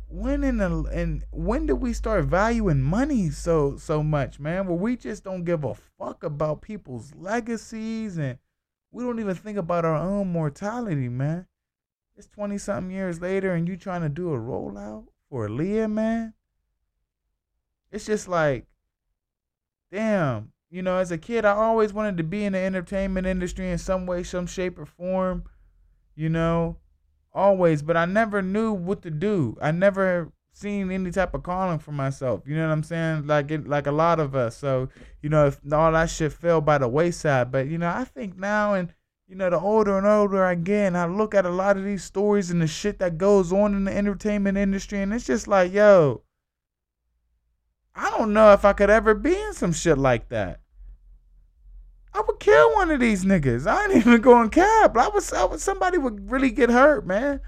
when 0.10 0.44
in 0.44 0.58
the 0.58 0.84
and 0.92 1.24
when 1.32 1.68
did 1.68 1.76
we 1.76 1.94
start 1.94 2.26
valuing 2.26 2.82
money 2.82 3.30
so 3.30 3.78
so 3.78 4.02
much, 4.02 4.40
man? 4.40 4.66
Where 4.66 4.76
we 4.76 4.98
just 4.98 5.24
don't 5.24 5.44
give 5.44 5.64
a 5.64 5.76
fuck 5.76 6.24
about 6.24 6.62
people's 6.62 7.14
legacies 7.14 8.18
and 8.18 8.40
we 8.92 9.04
don't 9.04 9.20
even 9.20 9.36
think 9.36 9.58
about 9.58 9.86
our 9.86 9.96
own 9.96 10.32
mortality, 10.32 11.10
man. 11.10 11.46
It's 12.16 12.28
twenty 12.28 12.58
something 12.58 12.92
years 12.92 13.22
later 13.22 13.54
and 13.54 13.68
you 13.68 13.78
trying 13.78 14.02
to 14.02 14.10
do 14.10 14.34
a 14.34 14.38
rollout 14.38 15.06
for 15.30 15.48
Aaliyah, 15.48 15.92
man. 15.92 16.34
It's 17.92 18.08
just 18.08 18.28
like, 18.28 18.66
damn. 19.92 20.52
You 20.70 20.82
know, 20.82 20.98
as 20.98 21.12
a 21.12 21.18
kid, 21.18 21.46
I 21.46 21.54
always 21.54 21.94
wanted 21.94 22.18
to 22.18 22.24
be 22.24 22.44
in 22.44 22.54
the 22.54 22.60
entertainment 22.60 23.28
industry 23.28 23.70
in 23.70 23.78
some 23.78 24.06
way, 24.06 24.24
some 24.24 24.48
shape, 24.48 24.78
or 24.78 24.86
form. 24.86 25.46
You 26.18 26.30
know, 26.30 26.78
always, 27.32 27.84
but 27.84 27.96
I 27.96 28.06
never 28.06 28.42
knew 28.42 28.74
what 28.74 29.04
to 29.04 29.12
do. 29.12 29.56
I 29.62 29.72
never 29.72 30.34
seen 30.52 30.90
any 30.92 31.12
type 31.12 31.36
of 31.36 31.44
calling 31.44 31.78
for 31.78 31.92
myself. 31.92 32.42
You 32.48 32.56
know 32.56 32.68
what 32.68 32.74
I'm 32.74 32.84
saying? 32.84 33.28
Like 33.28 33.52
it, 33.52 33.68
like 33.68 33.86
a 33.86 33.92
lot 33.92 34.20
of 34.20 34.36
us. 34.36 34.58
So 34.58 34.90
you 35.22 35.30
know, 35.30 35.46
if 35.46 35.62
all 35.72 35.92
that 35.92 36.10
shit 36.10 36.34
fell 36.34 36.60
by 36.60 36.80
the 36.80 36.88
wayside. 36.88 37.52
But 37.52 37.68
you 37.68 37.78
know, 37.78 37.90
I 37.90 38.04
think 38.04 38.36
now 38.36 38.74
and 38.74 38.92
you 39.28 39.36
know, 39.36 39.50
the 39.50 39.60
older 39.60 39.98
and 39.98 40.08
older 40.08 40.44
I 40.44 40.56
get, 40.56 40.88
and 40.88 40.98
I 40.98 41.06
look 41.06 41.36
at 41.36 41.46
a 41.46 41.50
lot 41.50 41.78
of 41.78 41.84
these 41.84 42.04
stories 42.04 42.50
and 42.50 42.62
the 42.62 42.68
shit 42.68 42.98
that 43.00 43.18
goes 43.18 43.54
on 43.54 43.76
in 43.76 43.84
the 43.84 43.96
entertainment 43.96 44.58
industry, 44.58 45.02
and 45.02 45.14
it's 45.14 45.26
just 45.26 45.48
like, 45.48 45.74
yo, 45.74 46.24
I 47.94 48.10
don't 48.12 48.34
know 48.34 48.54
if 48.54 48.64
I 48.64 48.74
could 48.74 48.90
ever 48.90 49.14
be 49.14 49.36
in 49.36 49.54
some 49.54 49.74
shit 49.74 49.98
like 49.98 50.30
that. 50.30 50.62
I 52.18 52.22
would 52.26 52.40
kill 52.40 52.74
one 52.74 52.90
of 52.90 53.00
these 53.00 53.24
niggas. 53.24 53.68
I 53.68 53.84
ain't 53.84 53.96
even 54.08 54.22
going 54.22 54.50
cap. 54.50 54.98
I 54.98 55.08
was, 55.10 55.32
I 55.32 55.44
was 55.44 55.62
somebody 55.62 56.00
would 56.00 56.32
really 56.32 56.50
get 56.50 56.72
hurt, 56.72 57.06
man. 57.06 57.40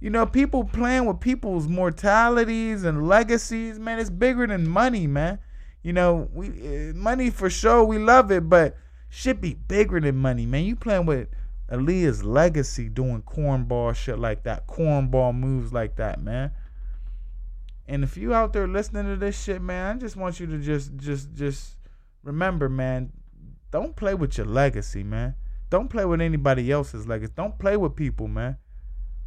You 0.00 0.10
know, 0.10 0.26
people 0.26 0.64
playing 0.64 1.06
with 1.06 1.18
people's 1.18 1.66
mortalities 1.66 2.84
and 2.84 3.08
legacies, 3.08 3.80
man. 3.80 3.98
It's 3.98 4.10
bigger 4.10 4.46
than 4.46 4.68
money, 4.68 5.08
man. 5.08 5.40
You 5.82 5.92
know, 5.92 6.28
we 6.32 6.48
uh, 6.48 6.94
money 6.94 7.30
for 7.30 7.50
sure. 7.50 7.82
We 7.82 7.98
love 7.98 8.30
it, 8.30 8.48
but 8.48 8.76
should 9.08 9.40
be 9.40 9.54
bigger 9.54 10.00
than 10.00 10.16
money, 10.16 10.46
man. 10.46 10.64
You 10.64 10.76
playing 10.76 11.06
with 11.06 11.28
Aaliyah's 11.68 12.22
legacy, 12.22 12.88
doing 12.88 13.22
cornball 13.22 13.94
shit 13.94 14.20
like 14.20 14.44
that, 14.44 14.68
cornball 14.68 15.34
moves 15.34 15.72
like 15.72 15.96
that, 15.96 16.22
man. 16.22 16.52
And 17.88 18.04
if 18.04 18.16
you 18.16 18.34
out 18.34 18.52
there 18.52 18.68
listening 18.68 19.06
to 19.06 19.16
this 19.16 19.40
shit, 19.42 19.60
man, 19.60 19.96
I 19.96 19.98
just 19.98 20.14
want 20.14 20.38
you 20.38 20.46
to 20.46 20.58
just, 20.58 20.96
just, 20.96 21.34
just 21.34 21.76
remember, 22.22 22.68
man 22.68 23.10
don't 23.72 23.96
play 23.96 24.14
with 24.14 24.36
your 24.38 24.46
legacy, 24.46 25.02
man. 25.02 25.34
Don't 25.70 25.88
play 25.88 26.04
with 26.04 26.20
anybody 26.20 26.70
else's 26.70 27.08
legacy. 27.08 27.32
Don't 27.34 27.58
play 27.58 27.76
with 27.76 27.96
people, 27.96 28.28
man. 28.28 28.58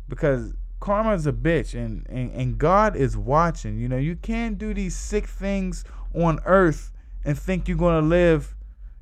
Because 0.07 0.53
karma 0.79 1.15
is 1.15 1.25
a 1.25 1.33
bitch 1.33 1.73
and, 1.73 2.05
and, 2.07 2.31
and 2.31 2.57
God 2.59 2.95
is 2.95 3.17
watching. 3.17 3.79
You 3.79 3.89
know, 3.89 3.97
you 3.97 4.15
can't 4.15 4.57
do 4.59 4.73
these 4.73 4.95
sick 4.95 5.25
things 5.25 5.83
on 6.13 6.39
earth 6.45 6.91
and 7.25 7.37
think 7.37 7.67
you're 7.67 7.75
gonna 7.75 8.05
live, 8.05 8.55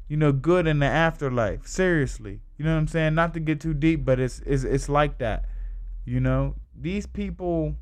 you 0.08 0.16
know, 0.16 0.32
good 0.32 0.66
in 0.66 0.80
the 0.80 0.86
afterlife. 0.86 1.68
Seriously. 1.68 2.40
You 2.58 2.64
know 2.64 2.72
what 2.72 2.80
I'm 2.80 2.88
saying? 2.88 3.14
Not 3.14 3.34
to 3.34 3.42
get 3.42 3.60
too 3.60 3.74
deep, 3.74 4.06
but 4.06 4.22
it's 4.22 4.40
it's 4.46 4.64
it's 4.64 4.88
like 4.88 5.18
that. 5.18 5.44
You 6.06 6.22
know? 6.22 6.56
These 6.74 7.06
people 7.06 7.76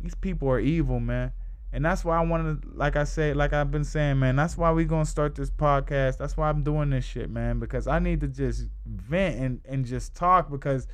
these 0.00 0.14
people 0.14 0.48
are 0.48 0.60
evil, 0.60 1.00
man. 1.00 1.32
And 1.72 1.84
that's 1.84 2.04
why 2.04 2.18
I 2.18 2.24
wanted, 2.24 2.62
to, 2.62 2.68
like 2.74 2.96
I 2.96 3.04
said, 3.04 3.36
like 3.36 3.52
I've 3.52 3.70
been 3.70 3.84
saying, 3.84 4.18
man, 4.18 4.34
that's 4.34 4.58
why 4.58 4.72
we 4.72 4.84
going 4.84 5.04
to 5.04 5.10
start 5.10 5.36
this 5.36 5.50
podcast. 5.50 6.18
That's 6.18 6.36
why 6.36 6.48
I'm 6.48 6.64
doing 6.64 6.90
this 6.90 7.04
shit, 7.04 7.30
man, 7.30 7.60
because 7.60 7.86
I 7.86 8.00
need 8.00 8.20
to 8.22 8.28
just 8.28 8.66
vent 8.84 9.40
and, 9.40 9.60
and 9.64 9.84
just 9.84 10.14
talk 10.16 10.50
because 10.50 10.88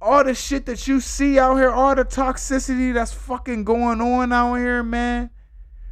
all 0.00 0.24
the 0.24 0.34
shit 0.34 0.66
that 0.66 0.88
you 0.88 1.00
see 1.00 1.38
out 1.38 1.56
here, 1.56 1.70
all 1.70 1.94
the 1.94 2.04
toxicity 2.04 2.94
that's 2.94 3.12
fucking 3.12 3.64
going 3.64 4.00
on 4.00 4.32
out 4.32 4.54
here, 4.54 4.82
man, 4.82 5.30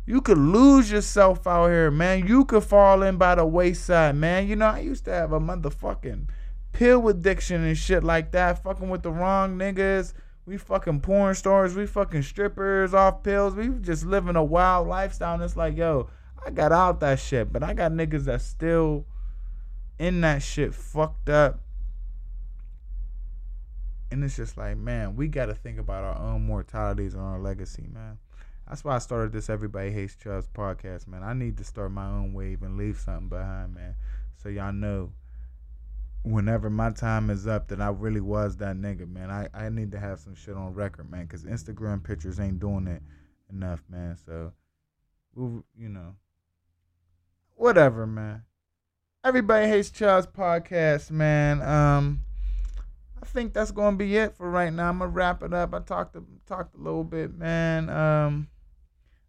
you 0.07 0.21
could 0.21 0.39
lose 0.39 0.91
yourself 0.91 1.47
out 1.47 1.69
here, 1.69 1.91
man. 1.91 2.27
You 2.27 2.45
could 2.45 2.65
fall 2.65 3.03
in 3.03 3.19
by 3.19 3.35
the 3.35 3.47
wayside, 3.47 4.17
man. 4.17 4.49
You 4.49 4.57
know, 4.57 4.67
I 4.67 4.81
used 4.81 5.05
to 5.05 5.13
have 5.13 5.33
a 5.33 5.41
motherfucking 5.41 6.29
pill 6.73 7.09
addiction 7.09 7.63
and 7.63 7.77
shit 7.77 8.03
like 8.03 8.33
that, 8.33 8.63
fucking 8.63 8.89
with 8.89 9.03
the 9.03 9.13
wrong 9.13 9.57
niggas 9.57 10.13
we 10.45 10.57
fucking 10.57 11.01
porn 11.01 11.35
stars, 11.35 11.75
we 11.75 11.87
fucking 11.87 12.23
strippers 12.23 12.95
off 12.95 13.23
pills. 13.23 13.55
We 13.55 13.69
just 13.69 14.05
living 14.05 14.37
a 14.37 14.45
wild 14.45 14.89
lifestyle. 14.89 15.35
And 15.35 15.43
it's 15.43 15.57
like, 15.57 15.77
yo, 15.77 16.09
I 16.45 16.51
got 16.51 16.73
out 16.73 17.01
that 17.01 17.21
shit, 17.21 17.53
but 17.53 17.63
I 17.63 17.75
got 17.75 17.93
niggas 17.93 18.25
that 18.25 18.43
still 18.43 19.07
in 19.99 20.21
that 20.23 20.43
shit 20.43 20.75
fucked 20.75 21.29
up. 21.29 21.61
And 24.11 24.23
it's 24.25 24.37
just 24.37 24.57
like, 24.57 24.77
man, 24.77 25.17
we 25.17 25.29
got 25.29 25.47
to 25.47 25.55
think 25.55 25.79
about 25.79 26.05
our 26.05 26.19
own 26.19 26.45
mortalities 26.45 27.15
and 27.15 27.23
our 27.23 27.39
legacy, 27.39 27.87
man. 27.91 28.19
That's 28.69 28.85
why 28.85 28.97
I 28.97 28.99
started 28.99 29.33
this 29.33 29.49
Everybody 29.49 29.91
Hates 29.91 30.17
Chubbs 30.17 30.49
podcast, 30.49 31.07
man. 31.07 31.23
I 31.23 31.33
need 31.33 31.57
to 31.59 31.65
start 31.65 31.93
my 31.93 32.07
own 32.07 32.33
wave 32.33 32.63
and 32.63 32.77
leave 32.77 32.99
something 32.99 33.29
behind, 33.29 33.75
man. 33.75 33.95
So 34.43 34.49
y'all 34.49 34.73
know 34.73 35.13
whenever 36.23 36.71
my 36.71 36.91
time 36.91 37.31
is 37.31 37.47
up 37.47 37.69
that 37.69 37.81
I 37.81 37.89
really 37.89 38.21
was 38.21 38.57
that 38.59 38.77
nigga, 38.77 39.09
man. 39.09 39.31
I, 39.31 39.49
I 39.55 39.69
need 39.69 39.91
to 39.93 39.99
have 39.99 40.21
some 40.21 40.35
shit 40.35 40.57
on 40.57 40.75
record, 40.75 41.11
man, 41.11 41.27
because 41.27 41.45
Instagram 41.45 42.03
pictures 42.03 42.39
ain't 42.39 42.61
doing 42.61 42.87
it 42.87 43.03
enough, 43.53 43.83
man. 43.89 44.17
So, 44.25 44.53
you 45.37 45.89
know, 45.89 46.15
whatever, 47.55 48.07
man. 48.07 48.45
Everybody 49.25 49.69
hates 49.69 49.91
Chubbs 49.91 50.27
podcast, 50.27 51.11
man. 51.11 51.63
Um, 51.63 52.23
I 53.23 53.27
think 53.27 53.53
that's 53.55 53.71
gonna 53.71 53.97
be 53.97 54.17
it 54.17 54.37
for 54.37 54.51
right 54.51 54.73
now. 54.73 54.89
I'm 54.89 54.99
gonna 54.99 55.11
wrap 55.11 55.45
it 55.45 55.55
up. 55.55 55.75
I 55.75 55.79
talked 55.79 56.17
talked 56.47 56.75
a 56.75 56.79
little 56.79 57.05
bit, 57.05 57.33
man. 57.33 57.89
Um, 57.89 58.49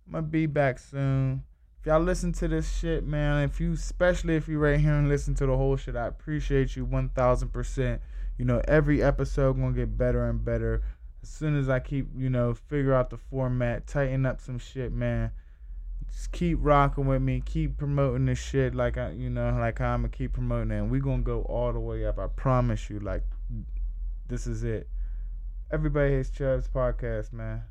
I'm 0.08 0.14
gonna 0.14 0.24
be 0.24 0.48
back 0.48 0.80
soon. 0.80 1.44
If 1.84 1.88
y'all 1.88 2.00
listen 2.00 2.32
to 2.32 2.48
this 2.48 2.78
shit, 2.78 3.06
man, 3.06 3.44
if 3.44 3.60
you 3.60 3.74
especially 3.74 4.38
if 4.38 4.48
you 4.48 4.58
right 4.58 4.80
here 4.80 4.94
and 4.94 5.10
listen 5.10 5.36
to 5.36 5.46
the 5.46 5.58
whole 5.58 5.76
shit, 5.76 5.98
I 5.98 6.08
appreciate 6.08 6.78
you 6.78 6.86
one 6.86 7.10
thousand 7.10 7.50
percent. 7.50 8.02
You 8.38 8.46
know, 8.46 8.62
every 8.70 9.04
episode 9.04 9.60
gonna 9.60 9.74
get 9.74 9.98
better 9.98 10.30
and 10.30 10.46
better. 10.46 10.82
As 11.22 11.28
soon 11.28 11.60
as 11.60 11.68
I 11.68 11.82
keep, 11.82 12.08
you 12.16 12.30
know, 12.30 12.54
figure 12.54 12.94
out 12.94 13.10
the 13.10 13.18
format, 13.18 13.86
tighten 13.86 14.26
up 14.26 14.40
some 14.40 14.60
shit, 14.60 14.94
man. 14.94 15.32
Just 16.10 16.32
keep 16.32 16.58
rocking 16.62 17.06
with 17.06 17.22
me, 17.22 17.44
keep 17.46 17.78
promoting 17.78 18.28
this 18.28 18.40
shit 18.40 18.74
like 18.74 18.98
I 18.98 19.12
you 19.12 19.30
know, 19.30 19.54
like 19.60 19.82
I'm 19.82 20.04
gonna 20.04 20.08
keep 20.08 20.32
promoting 20.32 20.72
it. 20.72 20.78
And 20.78 20.90
we 20.90 21.02
gonna 21.02 21.22
go 21.22 21.42
all 21.42 21.74
the 21.74 21.82
way 21.82 22.06
up. 22.06 22.18
I 22.18 22.28
promise 22.28 22.90
you, 22.90 23.02
like 23.02 23.24
this 24.30 24.48
is 24.48 24.64
it. 24.64 24.88
Everybody 25.70 26.14
hates 26.14 26.30
Chubbs 26.30 26.70
podcast, 26.70 27.34
man. 27.34 27.64